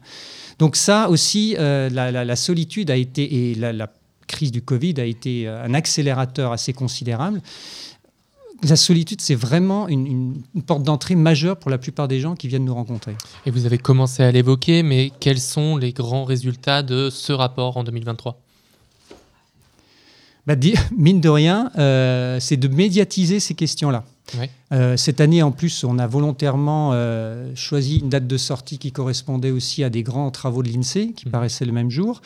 Donc 0.59 0.75
ça 0.75 1.09
aussi, 1.09 1.55
euh, 1.57 1.89
la, 1.89 2.35
solitude 2.35 2.91
a 2.91 2.97
été, 2.97 3.51
et 3.51 3.55
la, 3.55 3.87
crise 4.27 4.51
du 4.51 4.61
Covid 4.61 4.95
a 4.97 5.05
été 5.05 5.47
un 5.47 5.73
accélérateur 5.73 6.51
assez 6.51 6.73
considérable 6.73 7.41
la 8.63 8.75
solitude, 8.75 9.21
c'est 9.21 9.35
vraiment 9.35 9.87
une, 9.87 10.41
porte 10.65 10.83
d'entrée 10.83 11.15
majeure 11.15 11.57
pour 11.57 11.69
la 11.71 11.77
plupart 11.77 12.07
des 12.07 12.19
gens 12.19 12.35
qui 12.35 12.47
viennent 12.47 12.65
nous 12.65 12.73
rencontrer. 12.73 13.15
Et 13.45 13.51
vous 13.51 13.65
avez 13.65 13.77
commencé 13.77 14.23
à 14.23 14.31
l'évoquer, 14.31 14.83
mais 14.83 15.11
quels 15.19 15.39
sont 15.39 15.77
les 15.77 15.93
grands 15.93 16.25
résultats 16.25 16.83
de 16.83 17.09
ce 17.09 17.33
rapport 17.33 17.77
en 17.77 17.83
2023 17.83 18.39
bah, 20.45 20.55
Mine 20.97 21.21
de 21.21 21.29
rien, 21.29 21.71
euh, 21.77 22.39
c'est 22.39 22.57
de 22.57 22.67
médiatiser 22.67 23.39
ces 23.39 23.53
questions-là. 23.53 24.03
Euh, 24.73 24.97
cette 24.97 25.21
année, 25.21 25.41
en 25.41 25.51
plus, 25.51 25.83
on 25.83 25.97
a 25.97 26.07
volontairement 26.07 26.91
euh, 26.93 27.51
choisi 27.55 27.99
une 27.99 28.09
date 28.09 28.27
de 28.27 28.37
sortie 28.37 28.77
qui 28.77 28.91
correspondait 28.91 29.51
aussi 29.51 29.83
à 29.83 29.89
des 29.89 30.03
grands 30.03 30.29
travaux 30.31 30.61
de 30.61 30.69
l'INSEE 30.69 31.13
qui 31.15 31.25
mhm. 31.25 31.31
paraissaient 31.31 31.65
le 31.65 31.71
même 31.71 31.89
jour, 31.89 32.21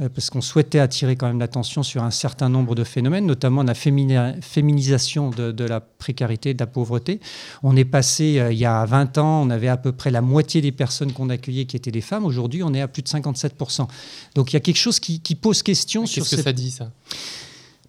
euh, 0.00 0.08
parce 0.08 0.30
qu'on 0.30 0.40
souhaitait 0.40 0.80
attirer 0.80 1.14
quand 1.14 1.28
même 1.28 1.38
l'attention 1.38 1.82
sur 1.82 2.02
un 2.02 2.10
certain 2.10 2.48
nombre 2.48 2.74
de 2.74 2.82
phénomènes, 2.82 3.26
notamment 3.26 3.62
la 3.62 3.74
féminisation 3.74 5.30
de, 5.30 5.64
la 5.64 5.80
précarité, 5.80 6.54
de 6.54 6.58
la 6.58 6.66
pauvreté. 6.66 7.20
On 7.62 7.76
est 7.76 7.84
passé, 7.84 8.42
il 8.50 8.58
y 8.58 8.66
a 8.66 8.84
20 8.84 9.18
ans, 9.18 9.42
on 9.42 9.50
avait 9.50 9.68
à 9.68 9.76
peu 9.76 9.92
près 9.92 10.10
la 10.10 10.20
moitié 10.20 10.60
des 10.60 10.72
personnes 10.72 11.12
qu'on 11.12 11.30
accueillait 11.30 11.66
qui 11.66 11.76
étaient 11.76 11.92
des 11.92 12.00
femmes. 12.00 12.24
Aujourd'hui, 12.24 12.62
on 12.62 12.74
est 12.74 12.80
à 12.80 12.88
plus 12.88 13.02
de 13.02 13.08
57%. 13.08 13.86
Donc 14.34 14.52
il 14.52 14.54
y 14.54 14.56
a 14.56 14.60
quelque 14.60 14.78
chose 14.78 14.98
qui, 14.98 15.20
pose 15.34 15.62
question 15.62 16.06
sur... 16.06 16.22
Qu'est-ce 16.22 16.36
que 16.36 16.42
ça 16.42 16.52
dit, 16.52 16.70
ça? 16.70 16.90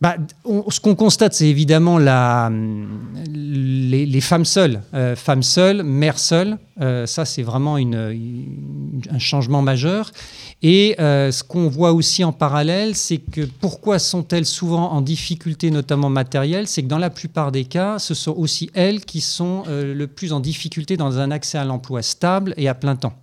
Bah, 0.05 0.17
ce 0.69 0.79
qu'on 0.79 0.93
constate, 0.93 1.33
c'est 1.33 1.47
évidemment 1.47 1.97
la, 1.97 2.51
les, 3.33 4.21
femmes 4.21 4.45
seules. 4.45 4.83
Euh, 4.93 5.15
femmes 5.15 5.41
seules, 5.41 5.81
mères 5.81 6.19
seules, 6.19 6.59
euh, 6.79 7.07
ça 7.07 7.25
c'est 7.25 7.41
vraiment 7.41 7.77
un 7.77 9.17
changement 9.17 9.63
majeur. 9.63 10.11
Et 10.61 10.95
euh, 10.99 11.31
ce 11.31 11.43
qu'on 11.43 11.69
voit 11.69 11.91
aussi 11.91 12.23
en 12.23 12.31
parallèle, 12.31 12.93
c'est 12.93 13.17
que 13.17 13.41
pourquoi 13.59 13.97
sont-elles 13.97 14.45
souvent 14.45 14.91
en 14.91 15.01
difficulté, 15.01 15.71
notamment 15.71 16.11
matérielle? 16.11 16.67
C'est 16.67 16.83
que 16.83 16.87
dans 16.87 16.99
la 16.99 17.09
plupart 17.09 17.51
des 17.51 17.65
cas, 17.65 17.97
ce 17.97 18.13
sont 18.13 18.35
aussi 18.37 18.69
elles 18.75 19.03
qui 19.03 19.21
sont 19.21 19.63
le 19.67 20.05
plus 20.05 20.33
en 20.33 20.39
difficulté 20.39 20.97
dans 20.97 21.17
un 21.17 21.31
accès 21.31 21.57
à 21.57 21.65
l'emploi 21.65 22.03
stable 22.03 22.53
et 22.57 22.67
à 22.67 22.75
plein 22.75 22.95
temps. 22.95 23.13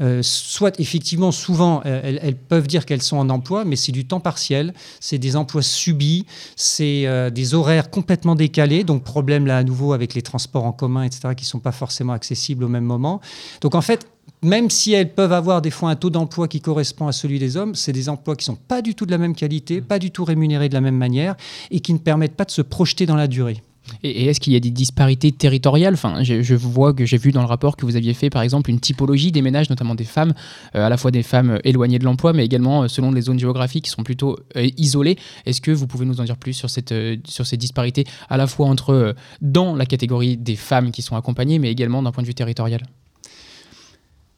Euh, 0.00 0.20
soit 0.22 0.78
effectivement, 0.80 1.30
souvent, 1.30 1.82
euh, 1.84 2.18
elles, 2.22 2.36
peuvent 2.36 2.66
dire 2.66 2.86
qu'elles 2.86 3.02
sont 3.02 3.18
en 3.18 3.28
emploi, 3.28 3.64
mais 3.64 3.76
c'est 3.76 3.92
du 3.92 4.06
temps 4.06 4.20
partiel, 4.20 4.72
c'est 4.98 5.18
des 5.18 5.36
emplois 5.36 5.62
subis, 5.62 6.26
c'est 6.56 7.06
euh, 7.06 7.28
des 7.30 7.54
horaires 7.54 7.90
complètement 7.90 8.34
décalés, 8.34 8.82
donc 8.82 9.04
problème 9.04 9.46
là 9.46 9.58
à 9.58 9.62
nouveau 9.62 9.92
avec 9.92 10.14
les 10.14 10.22
transports 10.22 10.64
en 10.64 10.72
commun, 10.72 11.02
etc., 11.02 11.34
qui 11.36 11.44
ne 11.44 11.48
sont 11.48 11.58
pas 11.58 11.72
forcément 11.72 12.14
accessibles 12.14 12.64
au 12.64 12.68
même 12.68 12.84
moment. 12.84 13.20
Donc 13.60 13.74
en 13.74 13.82
fait, 13.82 14.06
même 14.42 14.70
si 14.70 14.92
elles 14.92 15.12
peuvent 15.12 15.32
avoir 15.32 15.60
des 15.60 15.70
fois 15.70 15.90
un 15.90 15.96
taux 15.96 16.10
d'emploi 16.10 16.48
qui 16.48 16.60
correspond 16.60 17.06
à 17.06 17.12
celui 17.12 17.38
des 17.38 17.58
hommes, 17.58 17.74
c'est 17.74 17.92
des 17.92 18.08
emplois 18.08 18.36
qui 18.36 18.50
ne 18.50 18.56
sont 18.56 18.62
pas 18.68 18.80
du 18.80 18.94
tout 18.94 19.04
de 19.04 19.10
la 19.10 19.18
même 19.18 19.34
qualité, 19.34 19.82
pas 19.82 19.98
du 19.98 20.10
tout 20.10 20.24
rémunérés 20.24 20.70
de 20.70 20.74
la 20.74 20.80
même 20.80 20.96
manière 20.96 21.36
et 21.70 21.80
qui 21.80 21.92
ne 21.92 21.98
permettent 21.98 22.36
pas 22.36 22.46
de 22.46 22.50
se 22.50 22.62
projeter 22.62 23.04
dans 23.04 23.16
la 23.16 23.26
durée. 23.26 23.62
Et, 24.02 24.26
est-ce 24.26 24.40
qu'il 24.40 24.52
y 24.52 24.56
a 24.56 24.60
des 24.60 24.70
disparités 24.70 25.32
territoriales 25.32 25.94
enfin, 25.94 26.22
je, 26.22 26.54
vois 26.54 26.92
que 26.92 27.04
j'ai 27.04 27.18
vu 27.18 27.32
dans 27.32 27.40
le 27.40 27.46
rapport 27.46 27.76
que 27.76 27.84
vous 27.84 27.96
aviez 27.96 28.14
fait, 28.14 28.30
par 28.30 28.42
exemple, 28.42 28.70
une 28.70 28.80
typologie 28.80 29.32
des 29.32 29.42
ménages, 29.42 29.70
notamment 29.70 29.94
des 29.94 30.04
femmes, 30.04 30.34
euh, 30.74 30.86
à 30.86 30.88
la 30.88 30.96
fois 30.96 31.10
des 31.10 31.22
femmes 31.22 31.58
éloignées 31.64 31.98
de 31.98 32.04
l'emploi, 32.04 32.32
mais 32.32 32.44
également 32.44 32.82
euh, 32.82 32.88
selon 32.88 33.12
les 33.12 33.22
zones 33.22 33.38
géographiques 33.38 33.84
qui 33.84 33.90
sont 33.90 34.02
plutôt 34.02 34.38
euh, 34.56 34.68
isolées. 34.76 35.16
Est-ce 35.46 35.60
que 35.60 35.70
vous 35.70 35.86
pouvez 35.86 36.06
nous 36.06 36.20
en 36.20 36.24
dire 36.24 36.36
plus 36.36 36.52
sur, 36.52 36.70
cette, 36.70 36.94
sur 37.26 37.46
ces 37.46 37.56
disparités, 37.56 38.04
à 38.28 38.36
la 38.36 38.46
fois 38.46 38.66
entre 38.66 39.14
dans 39.40 39.74
la 39.74 39.86
catégorie 39.86 40.36
des 40.36 40.56
femmes 40.56 40.90
qui 40.90 41.02
sont 41.02 41.16
accompagnées, 41.16 41.58
mais 41.58 41.70
également 41.70 42.02
d'un 42.02 42.12
point 42.12 42.22
de 42.22 42.28
vue 42.28 42.34
territorial? 42.34 42.82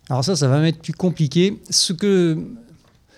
Alors 0.08 0.24
ça, 0.24 0.36
ça 0.36 0.48
va 0.48 0.60
m'être 0.60 0.82
plus 0.82 0.92
compliqué. 0.92 1.58
Ce 1.70 1.92
que 1.92 2.38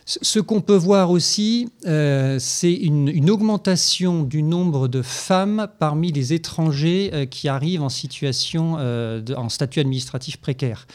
ce 0.07 0.39
qu'on 0.39 0.61
peut 0.61 0.77
voir 0.77 1.11
aussi, 1.11 1.69
euh, 1.87 2.37
c'est 2.39 2.73
une, 2.73 3.31
augmentation 3.31 4.23
du 4.23 4.43
nombre 4.43 4.87
de 4.87 5.01
femmes 5.01 5.67
parmi 5.79 6.13
les 6.13 6.35
étrangers 6.35 7.11
euh, 7.15 7.27
qui 7.27 7.49
arrivent 7.49 7.83
en 7.83 7.89
situation, 7.89 8.77
euh, 8.79 9.23
en 9.37 9.49
statut 9.49 9.81
administratif 9.81 10.37
précaire. 10.37 10.87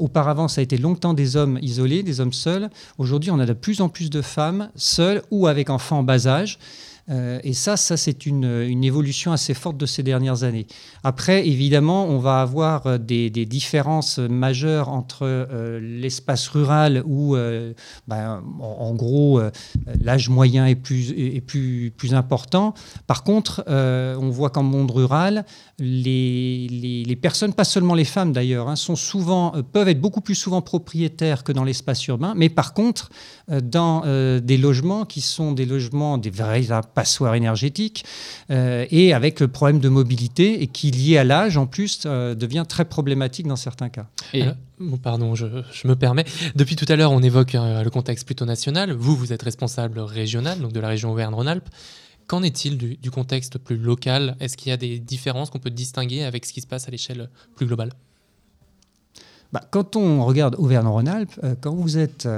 Auparavant, 0.00 0.48
ça 0.48 0.60
a 0.60 0.64
été 0.64 0.76
longtemps 0.76 1.14
des 1.14 1.36
hommes 1.36 1.58
isolés, 1.62 2.02
des 2.02 2.20
hommes 2.20 2.34
seuls. 2.34 2.68
Aujourd'hui, 2.98 3.30
on 3.30 3.38
a 3.38 3.46
de 3.46 3.54
plus 3.54 3.80
en 3.80 3.88
plus 3.88 4.10
de 4.10 4.20
femmes 4.20 4.70
seules 4.76 5.22
ou 5.30 5.46
avec 5.46 5.70
enfants 5.70 6.00
en 6.00 6.02
bas 6.02 6.26
âge. 6.26 6.58
Euh, 7.10 7.40
et 7.42 7.54
ça, 7.54 7.76
ça 7.76 7.96
c'est 7.96 8.26
une, 8.26 8.44
évolution 8.84 9.32
assez 9.32 9.54
forte 9.54 9.76
de 9.76 9.86
ces 9.86 10.02
dernières 10.02 10.44
années. 10.44 10.66
Après, 11.04 11.46
évidemment, 11.46 12.06
on 12.06 12.18
va 12.18 12.40
avoir 12.40 12.86
euh, 12.86 12.98
des, 12.98 13.30
différences 13.30 14.18
majeures 14.18 14.88
entre 14.88 15.20
euh, 15.22 15.80
l'espace 15.80 16.48
rural 16.48 17.02
où, 17.06 17.36
ben, 18.06 18.42
en, 18.60 18.94
gros, 18.94 19.40
l'âge 20.00 20.28
moyen 20.28 20.66
est, 20.66 20.74
plus, 20.74 21.92
important. 22.12 22.74
Par 23.06 23.22
contre, 23.22 23.64
on 23.68 24.30
voit 24.30 24.50
qu'en 24.50 24.62
monde 24.62 24.90
rural, 24.90 25.44
les, 25.78 26.68
les, 27.06 27.16
personnes, 27.16 27.52
pas 27.52 27.64
seulement 27.64 27.94
les 27.94 28.04
femmes 28.04 28.32
d'ailleurs, 28.32 28.68
hein, 28.68 28.76
sont 28.76 28.96
souvent, 28.96 29.52
peuvent 29.72 29.88
être 29.88 30.00
beaucoup 30.00 30.20
plus 30.20 30.34
souvent 30.34 30.62
propriétaires 30.62 31.44
que 31.44 31.52
dans 31.52 31.64
l'espace 31.64 32.06
urbain, 32.06 32.34
mais 32.36 32.48
par 32.48 32.74
contre, 32.74 33.10
dans 33.48 34.02
des 34.40 34.56
logements 34.56 35.04
qui 35.04 35.20
sont 35.20 35.52
des 35.52 35.66
logements, 35.66 36.18
des 36.18 36.30
véritables 36.30 36.88
passoire 36.94 37.34
énergétique, 37.34 38.04
euh, 38.50 38.86
et 38.90 39.12
avec 39.12 39.40
le 39.40 39.48
problème 39.48 39.80
de 39.80 39.88
mobilité, 39.88 40.62
et 40.62 40.66
qui, 40.66 40.90
lié 40.90 41.18
à 41.18 41.24
l'âge 41.24 41.56
en 41.56 41.66
plus, 41.66 42.02
euh, 42.06 42.34
devient 42.34 42.64
très 42.68 42.84
problématique 42.84 43.46
dans 43.46 43.56
certains 43.56 43.88
cas. 43.88 44.06
Et, 44.32 44.44
pardon, 45.02 45.34
je, 45.34 45.46
me 45.84 45.94
permets. 45.94 46.24
Depuis 46.54 46.76
tout 46.76 46.86
à 46.88 46.96
l'heure, 46.96 47.12
on 47.12 47.22
évoque 47.22 47.54
euh, 47.54 47.82
le 47.82 47.90
contexte 47.90 48.26
plutôt 48.26 48.44
national. 48.44 48.92
Vous, 48.92 49.16
vous 49.16 49.32
êtes 49.32 49.42
responsable 49.42 50.00
régional, 50.00 50.60
donc 50.60 50.72
de 50.72 50.80
la 50.80 50.88
région 50.88 51.12
Auvergne-Rhône-Alpes. 51.12 51.68
Qu'en 52.26 52.42
est-il 52.42 52.76
du, 52.76 53.10
contexte 53.10 53.56
plus 53.56 53.78
local? 53.78 54.36
Est-ce 54.38 54.56
qu'il 54.56 54.68
y 54.68 54.72
a 54.72 54.76
des 54.76 54.98
différences 54.98 55.48
qu'on 55.48 55.60
peut 55.60 55.70
distinguer 55.70 56.24
avec 56.24 56.44
ce 56.44 56.52
qui 56.52 56.60
se 56.60 56.66
passe 56.66 56.86
à 56.86 56.90
l'échelle 56.90 57.30
plus 57.56 57.64
globale? 57.64 57.90
Bah, 59.50 59.62
Quand 59.70 59.96
on 59.96 60.22
regarde 60.26 60.54
Auvergne-Rhône-Alpes, 60.58 61.40
quand 61.62 61.74
vous 61.74 61.96
êtes 61.96 62.28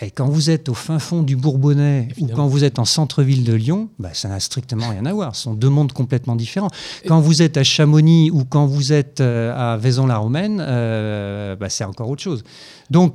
et 0.00 0.10
quand 0.10 0.28
vous 0.28 0.50
êtes 0.50 0.68
au 0.68 0.74
fin 0.74 0.98
fond 0.98 1.22
du 1.22 1.34
Bourbonnais 1.34 2.08
ou 2.20 2.28
quand 2.28 2.46
vous 2.46 2.62
êtes 2.62 2.78
en 2.78 2.84
centre-ville 2.84 3.44
de 3.44 3.52
Lyon, 3.52 3.88
bah, 3.98 4.10
ça 4.12 4.28
n'a 4.28 4.38
strictement 4.38 4.88
rien 4.88 5.04
à 5.06 5.12
voir. 5.12 5.34
Ce 5.34 5.42
sont 5.42 5.54
deux 5.54 5.68
mondes 5.68 5.92
complètement 5.92 6.36
différents. 6.36 6.70
Quand 7.06 7.20
vous 7.20 7.42
êtes 7.42 7.56
à 7.56 7.64
Chamonix 7.64 8.30
ou 8.30 8.44
quand 8.44 8.66
vous 8.66 8.92
êtes 8.92 9.20
euh, 9.20 9.52
à 9.56 9.76
Vaison-la-Romaine, 9.76 10.58
euh, 10.60 11.56
bah, 11.56 11.68
c'est 11.68 11.84
encore 11.84 12.08
autre 12.08 12.22
chose. 12.22 12.44
Donc, 12.90 13.14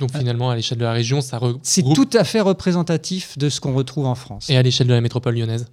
donc 0.00 0.16
finalement, 0.16 0.50
à 0.50 0.56
l'échelle 0.56 0.78
de 0.78 0.84
la 0.84 0.92
région, 0.92 1.20
ça 1.20 1.38
C'est 1.62 1.82
tout 1.82 2.08
à 2.14 2.24
fait 2.24 2.40
représentatif 2.40 3.36
de 3.38 3.48
ce 3.48 3.60
qu'on 3.60 3.74
retrouve 3.74 4.06
en 4.06 4.14
France. 4.14 4.48
Et 4.48 4.56
à 4.56 4.62
l'échelle 4.62 4.86
de 4.86 4.94
la 4.94 5.00
métropole 5.00 5.36
lyonnaise 5.36 5.66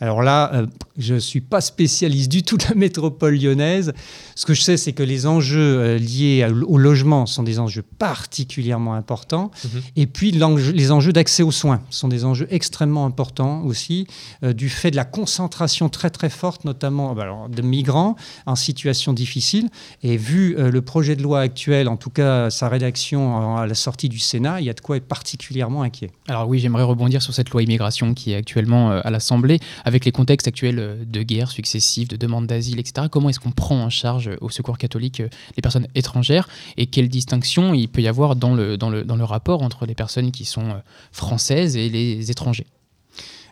alors 0.00 0.22
là, 0.22 0.50
euh, 0.52 0.66
je 0.98 1.14
ne 1.14 1.18
suis 1.18 1.40
pas 1.40 1.60
spécialiste 1.60 2.30
du 2.30 2.42
tout 2.42 2.56
de 2.56 2.64
la 2.68 2.74
métropole 2.74 3.36
lyonnaise. 3.36 3.92
Ce 4.34 4.44
que 4.44 4.52
je 4.52 4.60
sais, 4.60 4.76
c'est 4.76 4.92
que 4.92 5.02
les 5.02 5.26
enjeux 5.26 5.78
euh, 5.78 5.98
liés 5.98 6.46
au 6.66 6.76
logement 6.76 7.24
sont 7.26 7.42
des 7.42 7.58
enjeux 7.58 7.82
particulièrement 7.82 8.94
importants. 8.94 9.50
Mhm. 9.64 9.82
Et 9.96 10.06
puis 10.06 10.32
les 10.32 10.92
enjeux 10.92 11.12
d'accès 11.12 11.42
aux 11.42 11.52
soins 11.52 11.80
sont 11.90 12.08
des 12.08 12.24
enjeux 12.24 12.46
extrêmement 12.50 13.06
importants 13.06 13.62
aussi, 13.62 14.06
euh, 14.42 14.52
du 14.52 14.68
fait 14.68 14.90
de 14.90 14.96
la 14.96 15.04
concentration 15.04 15.88
très 15.88 16.10
très 16.10 16.30
forte, 16.30 16.64
notamment 16.64 17.14
bah, 17.14 17.26
de 17.48 17.62
migrants 17.62 18.16
en 18.44 18.54
situation 18.54 19.12
difficile. 19.12 19.70
Et 20.02 20.16
vu 20.16 20.54
le 20.56 20.82
projet 20.82 21.16
de 21.16 21.22
loi 21.22 21.40
actuel, 21.40 21.88
en 21.88 21.96
tout 21.96 22.10
cas 22.10 22.50
sa 22.50 22.68
rédaction 22.68 23.56
à 23.56 23.66
la 23.66 23.74
sortie 23.74 24.08
du 24.08 24.18
Sénat, 24.18 24.60
il 24.60 24.66
y 24.66 24.70
a 24.70 24.74
de 24.74 24.80
quoi 24.80 24.96
être 24.96 25.06
particulièrement 25.06 25.82
inquiet. 25.82 26.10
Alors 26.28 26.48
oui, 26.48 26.58
j'aimerais 26.58 26.82
rebondir 26.82 27.22
sur 27.22 27.34
cette 27.34 27.50
loi 27.50 27.62
immigration 27.62 28.14
qui 28.14 28.32
est 28.32 28.36
actuellement 28.36 28.90
à 28.90 29.10
l'Assemblée 29.10 29.60
avec 29.86 30.04
les 30.04 30.12
contextes 30.12 30.48
actuels 30.48 30.78
euh, 30.78 31.04
de 31.06 31.22
guerre 31.22 31.50
successives, 31.50 32.08
de 32.08 32.16
demandes 32.16 32.46
d'asile, 32.46 32.78
etc., 32.78 33.06
comment 33.10 33.30
est-ce 33.30 33.40
qu'on 33.40 33.52
prend 33.52 33.82
en 33.82 33.88
charge 33.88 34.28
euh, 34.28 34.36
au 34.42 34.50
Secours 34.50 34.76
catholique 34.76 35.20
euh, 35.20 35.28
les 35.56 35.62
personnes 35.62 35.86
étrangères 35.94 36.48
et 36.76 36.86
quelle 36.86 37.08
distinction 37.08 37.72
il 37.72 37.88
peut 37.88 38.02
y 38.02 38.08
avoir 38.08 38.34
le, 38.34 38.76
dans 38.76 38.90
le 38.90 39.24
rapport 39.24 39.62
entre 39.62 39.86
les 39.86 39.94
personnes 39.94 40.32
qui 40.32 40.44
sont 40.44 40.80
françaises 41.12 41.76
et 41.76 41.88
les 41.88 42.30
étrangers? 42.30 42.66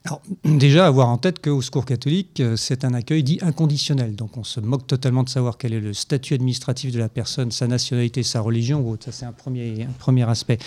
Alors, 0.07 0.21
déjà, 0.45 0.87
avoir 0.87 1.09
en 1.09 1.17
tête 1.17 1.43
qu'au 1.43 1.63
Secours 1.63 1.87
catholique, 1.87 2.39
euh, 2.41 2.57
c'est 2.57 2.85
un 2.85 2.93
accueil 2.93 3.23
dit 3.23 3.39
inconditionnel. 3.41 4.15
Donc, 4.15 4.37
on 4.37 4.45
se 4.45 4.61
moque 4.61 4.87
totalement 4.87 5.23
de 5.23 5.31
savoir 5.31 5.57
quel 5.57 5.73
est 5.73 5.81
le 5.81 5.95
statut 5.95 6.35
administratif 6.35 6.93
de 6.93 6.99
la 6.99 7.09
personne, 7.09 7.51
sa 7.51 7.67
nationalité, 7.67 8.23
sa 8.23 8.43
religion 8.43 8.81
ou 8.81 8.91
autre. 8.91 9.07
Ça, 9.07 9.13
c'est 9.13 9.25
un 9.25 9.33
premier, 9.33 9.85
un 9.85 9.93
premier 9.99 10.29
aspect. 10.29 10.59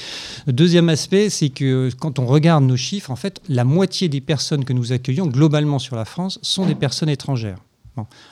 Le 0.48 0.54
deuxième 0.54 0.90
aspect, 0.90 1.30
c'est 1.30 1.50
que 1.50 1.92
quand 2.00 2.18
on 2.18 2.26
regarde 2.26 2.64
nos 2.64 2.78
chiffres, 2.78 3.12
en 3.12 3.16
fait, 3.16 3.40
la 3.48 3.64
moitié 3.64 4.10
des 4.10 4.22
personnes 4.22 4.66
que 4.66 4.74
nous 4.74 4.92
accueillons 4.92 5.28
globalement 5.28 5.78
sur 5.78 5.96
la 5.96 6.06
France 6.06 6.40
sont 6.42 6.66
des 6.66 6.74
personnes 6.74 7.10
étrangères. 7.10 7.60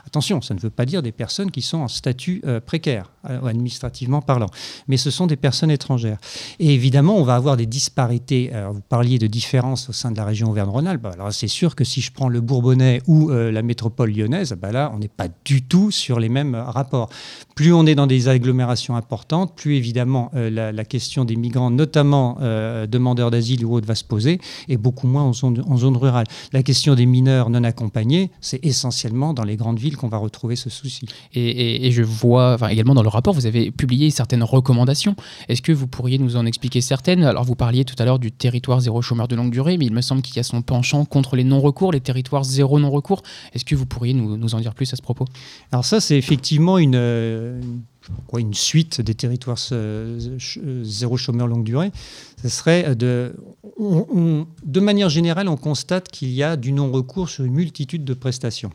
Attention, 0.05 0.41
ça 0.41 0.53
ne 0.53 0.60
veut 0.60 0.69
pas 0.69 0.86
dire 0.86 1.01
des 1.01 1.12
personnes 1.12 1.51
qui 1.51 1.62
sont 1.62 1.79
en 1.79 1.88
statut 1.88 2.41
euh, 2.45 2.60
précaire, 2.60 3.12
euh, 3.29 3.45
administrativement 3.45 4.22
parlant, 4.22 4.50
mais 4.88 4.98
ce 4.98 5.10
sont 5.10 5.27
des 5.27 5.36
personnes 5.36 5.72
étrangères. 5.72 6.17
Et 6.60 6.74
évidemment, 6.74 7.15
on 7.17 7.24
va 7.24 7.36
avoir 7.36 7.57
des 7.57 7.65
disparités. 7.65 8.51
vous 8.72 8.81
parliez 8.81 9.17
de 9.19 9.27
différences 9.27 9.89
au 9.89 9.93
sein 9.93 10.12
de 10.12 10.17
la 10.17 10.25
région 10.25 10.50
Auvergne-Rhône-Alpes. 10.50 11.01
Bah, 11.01 11.12
alors 11.13 11.34
c'est 11.34 11.48
sûr 11.48 11.75
que 11.75 11.84
si 11.84 12.01
je 12.01 12.12
prends 12.12 12.29
le 12.29 12.41
Bourbonnais 12.41 13.01
ou 13.07 13.31
euh, 13.31 13.51
la 13.51 13.62
métropole 13.62 14.12
lyonnaise, 14.12 14.53
bah, 14.53 14.72
là, 14.72 14.91
on 14.93 15.00
n'est 15.00 15.07
pas 15.07 15.27
du 15.45 15.63
tout 15.63 15.91
sur 15.91 16.19
les 16.19 16.29
mêmes 16.29 16.55
rapports. 16.55 17.10
Plus 17.55 17.74
on 17.74 17.86
est 17.86 17.95
dans 17.95 18.07
des 18.07 18.27
agglomérations 18.27 18.95
importantes, 18.95 19.55
plus 19.55 19.75
évidemment 19.75 20.31
la, 20.34 20.86
question 20.86 21.25
des 21.25 21.36
migrants, 21.36 21.72
notamment 21.72 22.38
demandeurs 22.88 23.31
d'asile 23.31 23.65
ou 23.65 23.74
autres, 23.75 23.88
va 23.88 23.95
se 23.95 24.03
poser, 24.03 24.39
et 24.67 24.77
beaucoup 24.77 25.07
moins 25.07 25.24
en 25.24 25.34
zone, 25.34 25.63
en 25.67 25.77
zone 25.77 25.98
rurale. 25.98 26.25
La 26.51 26.63
question 26.63 26.95
des 26.95 27.05
mineurs 27.05 27.50
non 27.50 27.63
accompagnés, 27.63 28.31
c'est 28.41 28.63
essentiellement 28.63 29.34
dans 29.34 29.43
les 29.43 29.54
grandes 29.55 29.79
villes 29.79 29.97
qu'on 29.97 30.07
va 30.07 30.17
retrouver 30.17 30.55
ce 30.55 30.69
souci. 30.69 31.07
Et, 31.33 31.91
je 31.91 32.03
vois 32.03 32.53
enfin, 32.53 32.67
également 32.67 32.93
dans 32.93 33.03
le 33.03 33.09
rapport, 33.09 33.33
vous 33.33 33.45
avez 33.45 33.71
publié 33.71 34.09
certaines 34.09 34.43
recommandations. 34.43 35.15
Est-ce 35.50 35.62
que 35.62 35.71
vous 35.71 35.88
pourriez 35.88 36.17
nous 36.17 36.35
en 36.35 36.45
expliquer 36.45 36.81
certaines? 36.81 37.24
Alors 37.24 37.43
vous 37.43 37.55
parliez 37.55 37.85
tout 37.85 37.95
à 38.00 38.05
l'heure 38.05 38.19
du 38.19 38.31
territoire 38.31 38.79
zéro 38.79 39.01
chômeur 39.01 39.27
de 39.27 39.35
longue 39.35 39.51
durée, 39.51 39.77
mais 39.77 39.85
il 39.85 39.93
me 39.93 40.01
semble 40.01 40.21
qu'il 40.21 40.35
y 40.35 40.39
a 40.39 40.43
son 40.43 40.62
penchant 40.62 41.05
contre 41.05 41.35
les 41.35 41.43
non-recours, 41.43 41.91
les 41.91 42.01
territoires 42.01 42.43
zéro 42.43 42.79
non-recours. 42.79 43.21
Est-ce 43.53 43.65
que 43.65 43.75
vous 43.75 43.85
pourriez 43.85 44.13
nous, 44.13 44.38
nous, 44.38 44.55
en 44.55 44.59
dire 44.59 44.74
plus 44.74 44.91
à 44.93 44.95
ce 44.95 45.01
propos? 45.01 45.25
Alors 45.71 45.85
ça, 45.85 46.00
c'est 46.00 46.17
effectivement 46.17 46.77
une, 46.77 46.95
une 46.95 47.83
suite 48.53 49.01
des 49.01 49.15
territoires 49.15 49.57
zéro 50.83 51.17
chômeur 51.17 51.47
longue 51.47 51.63
durée. 51.63 51.91
Ce 52.41 52.50
serait 52.50 52.95
de, 52.95 53.33
de 53.79 54.79
manière 54.79 55.09
générale, 55.09 55.47
on 55.47 55.57
constate 55.57 56.09
qu'il 56.09 56.31
y 56.31 56.43
a 56.43 56.55
du 56.55 56.71
non-recours 56.71 57.29
sur 57.29 57.45
une 57.45 57.53
multitude 57.53 58.03
de 58.03 58.13
prestations. 58.13 58.71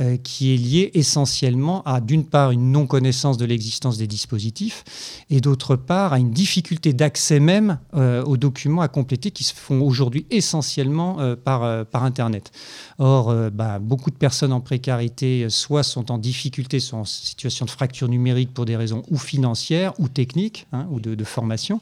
Euh, 0.00 0.16
qui 0.16 0.54
est 0.54 0.56
lié 0.56 0.90
essentiellement 0.94 1.82
à, 1.82 2.00
d'une 2.00 2.24
part, 2.24 2.52
une 2.52 2.72
non-connaissance 2.72 3.36
de 3.36 3.44
l'existence 3.44 3.98
des 3.98 4.06
dispositifs, 4.06 4.82
et 5.28 5.42
d'autre 5.42 5.76
part, 5.76 6.14
à 6.14 6.18
une 6.18 6.30
difficulté 6.30 6.94
d'accès 6.94 7.38
même 7.38 7.78
euh, 7.94 8.22
aux 8.24 8.38
documents 8.38 8.80
à 8.80 8.88
compléter 8.88 9.30
qui 9.30 9.44
se 9.44 9.52
font 9.52 9.82
aujourd'hui 9.82 10.24
essentiellement 10.30 11.20
euh, 11.20 11.36
par, 11.36 11.84
par 11.84 12.04
Internet. 12.04 12.50
Or, 12.98 13.34
bah, 13.50 13.78
beaucoup 13.78 14.10
de 14.10 14.16
personnes 14.16 14.54
en 14.54 14.60
précarité, 14.60 15.50
soit 15.50 15.82
sont 15.82 16.10
en 16.10 16.16
difficulté, 16.16 16.80
sont 16.80 16.98
en 16.98 17.04
situation 17.04 17.66
de 17.66 17.70
fracture 17.70 18.08
numérique 18.08 18.54
des 18.64 18.76
raisons 18.76 19.02
ou 19.10 19.18
financières, 19.18 19.92
ou 19.98 20.08
techniques, 20.08 20.66
hein, 20.72 20.86
ou 20.90 21.00
de, 21.00 21.24
formation. 21.24 21.80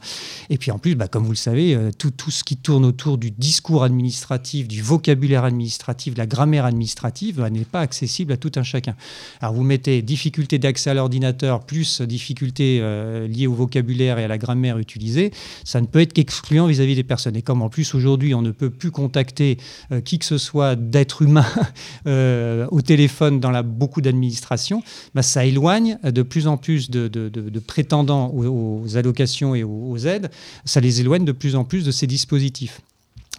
Et 0.49 0.57
puis 0.57 0.69
en 0.71 0.79
plus, 0.79 0.95
bah, 0.95 1.07
comme 1.07 1.23
vous 1.23 1.31
le 1.31 1.35
savez, 1.35 1.77
tout, 1.97 2.11
tout 2.11 2.29
ce 2.29 2.43
qui 2.43 2.57
tourne 2.57 2.85
autour 2.85 3.17
du 3.17 3.31
discours 3.31 3.83
administratif, 3.83 4.67
du 4.67 4.81
vocabulaire 4.81 5.43
administratif, 5.45 6.13
de 6.13 6.19
la 6.19 6.27
grammaire 6.27 6.65
administrative, 6.65 7.37
bah, 7.37 7.49
n'est 7.49 7.65
pas 7.65 7.79
accessible 7.81 8.33
à 8.33 8.37
tout 8.37 8.51
un 8.55 8.63
chacun. 8.63 8.95
Alors 9.41 9.53
vous 9.53 9.63
mettez 9.63 10.01
difficulté 10.01 10.59
d'accès 10.59 10.89
à 10.89 10.93
l'ordinateur 10.93 11.65
plus 11.65 12.01
difficulté 12.01 12.79
euh, 12.81 13.27
liée 13.27 13.47
au 13.47 13.53
vocabulaire 13.53 14.19
et 14.19 14.23
à 14.23 14.27
la 14.27 14.37
grammaire 14.37 14.77
utilisée, 14.77 15.31
ça 15.63 15.81
ne 15.81 15.85
peut 15.85 15.99
être 15.99 16.13
qu'excluant 16.13 16.67
vis-à-vis 16.67 16.95
des 16.95 17.03
personnes. 17.03 17.35
Et 17.35 17.41
comme 17.41 17.61
en 17.61 17.69
plus 17.69 17.95
aujourd'hui 17.95 18.33
on 18.33 18.41
ne 18.41 18.51
peut 18.51 18.69
plus 18.69 18.91
contacter 18.91 19.57
euh, 19.91 20.01
qui 20.01 20.19
que 20.19 20.25
ce 20.25 20.37
soit 20.37 20.75
d'être 20.75 21.21
humain 21.21 21.45
euh, 22.07 22.67
au 22.71 22.81
téléphone 22.81 23.39
dans 23.39 23.63
beaucoup 23.63 24.01
d'administrations, 24.01 24.83
bah, 25.15 25.21
ça 25.21 25.45
éloigne 25.45 25.97
de 26.03 26.21
plus 26.21 26.47
en 26.47 26.57
plus 26.57 26.68
de, 26.89 27.59
prétendants 27.59 28.31
aux, 28.33 28.97
allocations 28.97 29.55
et 29.55 29.63
aux 29.63 29.97
aides, 29.97 30.29
ça 30.65 30.79
les 30.79 31.01
éloigne 31.01 31.25
de 31.25 31.31
plus 31.31 31.55
en 31.55 31.63
plus 31.63 31.85
de 31.85 31.91
ces 31.91 32.07
dispositifs. 32.07 32.81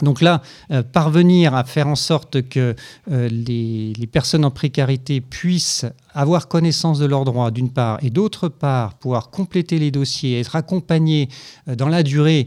Donc 0.03 0.21
là, 0.21 0.43
euh, 0.71 0.83
parvenir 0.83 1.55
à 1.55 1.65
faire 1.65 1.89
en 1.89 1.97
sorte 1.97 2.49
que 2.49 2.75
euh, 3.11 3.29
les, 3.29 4.07
personnes 4.07 4.45
en 4.45 4.51
précarité 4.51 5.21
puissent 5.21 5.85
avoir 6.15 6.49
connaissance 6.49 6.99
de 6.99 7.07
leurs 7.07 7.25
droits, 7.25 7.51
d'une 7.51 7.71
part, 7.71 8.03
et 8.03 8.11
d'autre 8.11 8.49
part, 8.49 8.95
pouvoir 8.95 9.31
compléter 9.31 9.79
les 9.79 9.91
dossiers, 9.91 10.41
être 10.41 10.57
accompagnés 10.57 11.29
euh, 11.69 11.77
dans 11.77 11.89
la 11.89 12.03
durée 12.03 12.47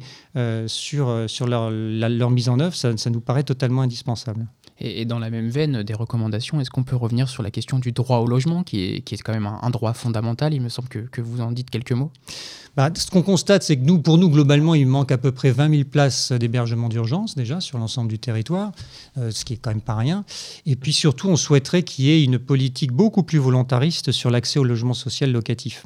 sur, 0.65 1.25
sur 1.27 1.45
leur, 1.45 1.69
mise 2.31 2.49
en 2.49 2.59
œuvre, 2.59 2.75
ça, 2.75 2.89
nous 3.11 3.21
paraît 3.21 3.43
totalement 3.43 3.83
indispensable. 3.83 4.47
Et, 4.79 5.05
dans 5.05 5.19
la 5.19 5.29
même 5.29 5.49
veine 5.49 5.83
des 5.83 5.93
recommandations, 5.93 6.59
est-ce 6.59 6.69
qu'on 6.69 6.83
peut 6.83 6.95
revenir 6.95 7.29
sur 7.29 7.43
la 7.43 7.51
question 7.51 7.79
du 7.79 7.91
droit 7.91 8.17
au 8.17 8.27
logement, 8.27 8.63
qui 8.63 8.83
est, 8.83 9.01
qui 9.01 9.15
est 9.15 9.17
quand 9.17 9.33
même 9.33 9.45
un, 9.45 9.69
droit 9.69 9.93
fondamental 9.93 10.53
Il 10.53 10.61
me 10.61 10.69
semble 10.69 10.89
que, 10.89 10.99
que 10.99 11.21
vous 11.21 11.41
en 11.41 11.51
dites 11.51 11.69
quelques 11.69 11.91
mots? 11.91 12.11
Bah, 12.75 12.89
ce 12.95 13.09
qu'on 13.11 13.21
constate, 13.21 13.61
c'est 13.61 13.77
que 13.77 13.83
nous, 13.83 13.99
pour 13.99 14.17
nous, 14.17 14.29
globalement, 14.29 14.73
il 14.73 14.87
manque 14.87 15.11
à 15.11 15.19
peu 15.19 15.31
près 15.31 15.51
20 15.51 15.69
000 15.69 15.83
places 15.83 16.31
d'hébergement 16.31 16.89
d'urgence 16.89 17.35
déjà 17.35 17.61
sur 17.61 17.77
l'ensemble 17.77 18.09
du 18.09 18.17
territoire, 18.17 18.71
euh, 19.17 19.29
ce 19.29 19.45
qui 19.45 19.53
est 19.53 19.57
quand 19.57 19.69
même 19.69 19.81
pas 19.81 19.95
rien. 19.95 20.25
Et 20.65 20.75
puis 20.75 20.91
surtout, 20.91 21.29
on 21.29 21.35
souhaiterait 21.35 21.83
qu'il 21.83 22.05
y 22.05 22.09
ait 22.09 22.23
une 22.23 22.39
politique 22.39 22.91
beaucoup 22.91 23.21
plus 23.21 23.37
volontariste 23.37 24.11
sur 24.11 24.31
l'accès 24.31 24.59
au 24.59 24.63
logement 24.63 24.95
social 24.95 25.31
locatif. 25.31 25.85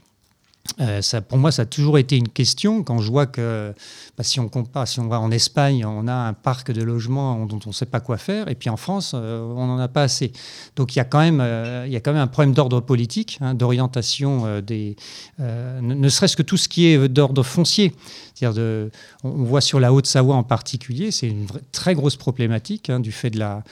Euh, 0.80 1.02
pour 1.28 1.38
moi, 1.38 1.52
ça 1.52 1.64
a 1.64 1.66
toujours 1.66 1.98
été 1.98 2.18
une 2.18 2.28
question 2.30 2.84
quand 2.84 3.00
je 3.00 3.10
vois 3.10 3.26
que 3.26 3.74
bah, 4.18 4.24
si 4.24 4.40
on 4.40 4.50
compare, 4.50 4.88
si 4.88 5.00
on 5.00 5.08
va 5.08 5.20
en 5.20 5.32
Espagne, 5.32 5.86
on 5.86 6.08
a 6.08 6.14
un 6.14 6.34
parc 6.34 6.72
de 6.72 6.84
logements 6.84 7.46
dont 7.46 7.60
on 7.66 7.70
ne 7.70 7.74
sait 7.74 7.86
pas 7.86 8.00
quoi 8.00 8.18
faire, 8.18 8.48
et 8.48 8.56
puis 8.56 8.70
en 8.70 8.78
France, 8.78 9.14
euh, 9.16 9.42
on 9.42 9.68
n'en 9.68 9.80
a 9.80 9.88
pas 9.88 10.04
assez. 10.04 10.32
Donc 10.76 10.96
il 10.96 11.00
y 11.00 11.02
a 11.02 11.06
quand 11.06 11.20
même, 11.20 11.40
euh, 11.42 11.88
un 12.06 12.28
problème 12.28 12.54
d'ordre 12.54 12.80
politique, 12.80 13.38
hein, 13.42 13.54
d'orientation 13.54 14.62
des, 14.62 14.96
ne, 15.40 16.10
serait-ce 16.10 16.36
que 16.36 16.44
tout 16.44 16.58
ce 16.58 16.68
qui 16.68 16.88
est 16.88 17.08
d'ordre 17.08 17.44
foncier. 17.44 17.94
On 18.44 18.90
voit 19.24 19.62
sur 19.62 19.80
la 19.80 19.92
Haute-Savoie 19.92 20.36
en 20.36 20.44
particulier, 20.44 21.12
c'est 21.12 21.28
une 21.28 21.48
très 21.72 21.96
grosse 21.96 22.16
problématique 22.16 22.90
hein, 22.90 23.00
du 23.00 23.12
fait 23.12 23.30
de 23.30 23.40
la, 23.40 23.64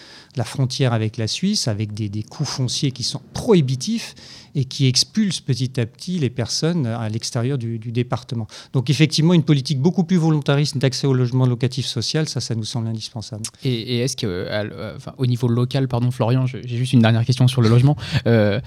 frontière 0.44 0.94
avec 0.94 1.18
la 1.18 1.28
Suisse, 1.28 1.68
avec 1.68 1.94
des, 1.94 2.24
coûts 2.24 2.46
fonciers 2.46 2.92
qui 2.92 3.04
sont 3.04 3.22
prohibitifs 3.34 4.16
et 4.56 4.66
qui 4.66 4.88
expulse 4.88 5.42
petit 5.42 5.80
à 5.80 5.86
petit 5.86 6.18
les 6.20 6.30
personnes 6.30 6.85
à 6.86 7.10
l'extérieur 7.10 7.58
du, 7.58 7.78
département. 7.78 8.48
Donc 8.74 8.90
effectivement, 8.90 9.34
une 9.34 9.44
politique 9.44 9.80
beaucoup 9.80 10.04
plus 10.04 10.18
volontariste 10.18 10.78
d'accès 10.78 11.08
au 11.08 11.14
logement 11.14 11.46
locatif 11.46 11.86
social, 11.86 12.28
ça, 12.28 12.42
ça 12.42 12.56
nous 12.56 12.64
semble 12.64 12.88
indispensable. 12.88 13.44
Et, 13.64 14.00
est-ce 14.00 14.18
que, 14.18 14.26
euh, 14.28 14.98
au 15.18 15.26
niveau 15.26 15.48
local, 15.48 15.88
pardon 15.88 16.12
Florian, 16.12 16.46
j'ai 16.46 16.68
juste 16.68 16.94
une 16.94 17.02
dernière 17.02 17.26
question 17.26 17.48
sur 17.48 17.62
le 17.62 17.70
logement. 17.70 17.96
Euh, 18.28 18.60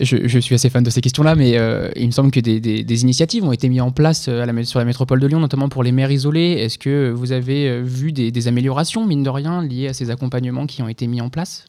je, 0.00 0.38
suis 0.38 0.54
assez 0.54 0.70
fan 0.70 0.82
de 0.82 0.90
ces 0.90 1.00
questions-là, 1.00 1.34
mais 1.34 1.56
euh, 1.56 1.90
il 1.96 2.06
me 2.06 2.12
semble 2.12 2.30
que 2.30 2.40
des, 2.40 3.02
initiatives 3.02 3.44
ont 3.44 3.52
été 3.52 3.68
mises 3.68 3.80
en 3.80 3.90
place 3.90 4.22
sur 4.24 4.78
la 4.78 4.84
métropole 4.84 5.20
de 5.20 5.26
Lyon, 5.26 5.40
notamment 5.40 5.68
pour 5.68 5.82
les 5.82 5.92
maires 5.92 6.10
isolés. 6.10 6.52
Est-ce 6.52 6.78
que 6.78 7.10
vous 7.10 7.32
avez 7.32 7.82
vu 7.82 8.12
des 8.12 8.48
améliorations, 8.48 9.06
mine 9.06 9.22
de 9.22 9.30
rien, 9.30 9.62
liées 9.62 9.88
à 9.88 9.94
ces 9.94 10.10
accompagnements 10.10 10.66
qui 10.66 10.82
ont 10.82 10.88
été 10.88 11.06
mis 11.06 11.20
en 11.20 11.30
place? 11.30 11.66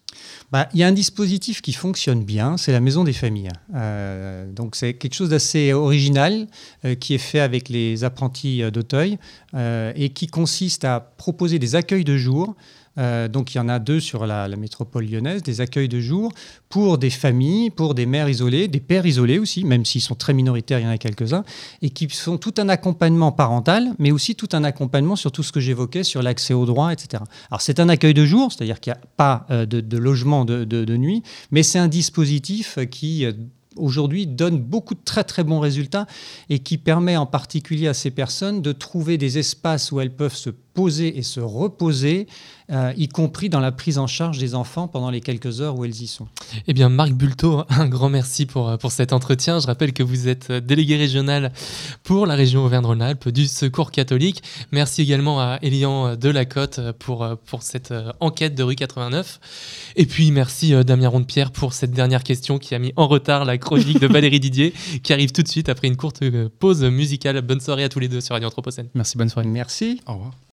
Bah, 0.51 0.69
il 0.73 0.79
y 0.79 0.83
a 0.83 0.87
un 0.87 0.91
dispositif 0.91 1.61
qui 1.61 1.73
fonctionne 1.73 2.23
bien, 2.23 2.57
c'est 2.57 2.71
la 2.71 2.79
maison 2.79 3.03
des 3.03 3.13
familles. 3.13 3.51
Euh, 3.73 4.45
c'est 4.73 4.93
quelque 4.93 5.13
chose 5.13 5.29
d'assez 5.29 5.73
original 5.73 6.47
euh, 6.83 6.95
qui 6.95 7.13
est 7.13 7.19
fait 7.19 7.39
avec 7.39 7.69
les 7.69 8.03
apprentis 8.03 8.61
d'Auteuil 8.71 9.17
euh, 9.53 9.91
et 9.95 10.09
qui 10.09 10.27
consiste 10.27 10.85
à 10.85 10.99
proposer 10.99 11.59
des 11.59 11.75
accueils 11.75 12.03
de 12.03 12.17
jour 12.17 12.55
euh, 12.97 13.27
donc 13.27 13.53
il 13.53 13.57
y 13.57 13.61
en 13.61 13.69
a 13.69 13.79
deux 13.79 13.99
sur 13.99 14.25
la, 14.25 14.47
métropole 14.55 15.05
lyonnaise, 15.05 15.43
des 15.43 15.61
accueils 15.61 15.89
de 15.89 15.99
jour 15.99 16.31
pour 16.69 16.97
des 16.97 17.09
familles, 17.09 17.69
pour 17.69 17.93
des 17.93 18.05
mères 18.05 18.29
isolées, 18.29 18.67
des 18.67 18.79
pères 18.79 19.05
isolés 19.05 19.37
aussi, 19.37 19.63
même 19.63 19.85
s'ils 19.85 20.01
sont 20.01 20.15
très 20.15 20.33
minoritaires, 20.33 20.79
il 20.79 20.83
y 20.83 20.87
en 20.87 20.91
a 20.91 20.97
quelques-uns, 20.97 21.43
et 21.81 21.89
qui 21.89 22.07
sont 22.09 22.37
tout 22.37 22.53
un 22.57 22.69
accompagnement 22.69 23.31
parental, 23.31 23.93
mais 23.99 24.11
aussi 24.11 24.35
tout 24.35 24.49
un 24.53 24.63
accompagnement 24.63 25.15
sur 25.15 25.31
tout 25.31 25.43
ce 25.43 25.51
que 25.51 25.59
j'évoquais, 25.59 26.03
sur 26.03 26.21
l'accès 26.21 26.53
aux 26.53 26.65
droits, 26.65 26.93
etc. 26.93 27.23
Alors 27.51 27.61
c'est 27.61 27.79
un 27.79 27.89
accueil 27.89 28.13
de 28.13 28.25
jour, 28.25 28.51
c'est-à-dire 28.51 28.79
qu'il 28.79 28.93
n'y 28.93 28.99
a 28.99 29.01
pas 29.17 29.45
euh, 29.49 29.65
de, 29.65 29.97
logement 29.97 30.45
de, 30.45 30.95
nuit, 30.95 31.23
mais 31.51 31.63
c'est 31.63 31.79
un 31.79 31.87
dispositif 31.87 32.77
qui 32.89 33.25
euh, 33.25 33.33
aujourd'hui 33.75 34.27
donne 34.27 34.59
beaucoup 34.59 34.93
de 34.93 35.03
très 35.03 35.23
très 35.23 35.43
bons 35.43 35.59
résultats 35.59 36.05
et 36.49 36.59
qui 36.59 36.77
permet 36.77 37.17
en 37.17 37.25
particulier 37.25 37.87
à 37.87 37.93
ces 37.93 38.11
personnes 38.11 38.61
de 38.61 38.71
trouver 38.71 39.17
des 39.17 39.37
espaces 39.37 39.91
où 39.91 39.99
elles 39.99 40.15
peuvent 40.15 40.35
se 40.35 40.49
poser 40.75 41.17
et 41.17 41.23
se 41.23 41.39
reposer, 41.39 42.27
euh, 42.71 42.93
y 42.95 43.07
compris 43.07 43.49
dans 43.49 43.59
la 43.59 43.71
prise 43.71 43.97
en 43.97 44.05
charge 44.05 44.37
des 44.37 44.53
enfants 44.53 44.87
pendant 44.87 45.09
les 45.09 45.21
quelques 45.21 45.61
heures 45.61 45.77
où 45.77 45.85
elles 45.85 46.01
y 46.01 46.07
sont. 46.07 46.27
Eh 46.67 46.73
bien, 46.73 46.89
Marc 46.89 47.13
Bulto, 47.13 47.63
un 47.69 47.87
grand 47.87 48.09
merci 48.09 48.45
pour, 48.45 48.77
pour 48.77 48.91
cet 48.91 49.13
entretien. 49.13 49.59
Je 49.59 49.65
rappelle 49.65 49.93
que 49.93 50.03
vous 50.03 50.27
êtes 50.27 50.51
délégué 50.51 50.97
régional 50.97 51.51
pour 52.03 52.27
la 52.27 52.35
région 52.35 52.63
Auvergne-Rhône-Alpes 52.65 53.29
du 53.29 53.47
Secours 53.47 53.91
catholique. 53.91 54.43
Merci 54.71 55.01
également 55.01 55.39
à 55.39 55.57
Elian 55.63 56.15
Delacote 56.15 56.79
pour, 56.99 57.27
pour 57.45 57.63
cette 57.63 57.91
euh, 57.95 58.11
enquête 58.19 58.55
de 58.55 58.63
rue 58.63 58.75
89. 58.75 59.39
Et 59.95 60.05
puis, 60.05 60.31
merci 60.31 60.73
euh, 60.73 60.83
Damien 60.83 61.09
Ronde-Pierre 61.09 61.51
pour 61.51 61.73
cette 61.73 61.91
dernière 61.91 62.23
question 62.23 62.59
qui 62.59 62.75
a 62.75 62.79
mis 62.79 62.93
en 62.95 63.07
retard 63.07 63.45
la 63.45 63.57
chronique 63.57 63.99
de 63.99 64.07
Valérie 64.07 64.39
Didier, 64.39 64.73
qui 65.03 65.13
arrive 65.13 65.31
tout 65.31 65.43
de 65.43 65.47
suite 65.47 65.69
après 65.69 65.87
une 65.87 65.97
courte 65.97 66.23
pause 66.59 66.83
musicale. 66.83 67.41
Bonne 67.41 67.61
soirée 67.61 67.83
à 67.83 67.89
tous 67.89 67.99
les 67.99 68.07
deux 68.07 68.21
sur 68.21 68.33
Radio 68.33 68.47
Anthropocène. 68.47 68.89
Merci, 68.93 69.17
bonne 69.17 69.29
soirée. 69.29 69.47
Merci. 69.47 70.01
Au 70.07 70.13
revoir. 70.13 70.35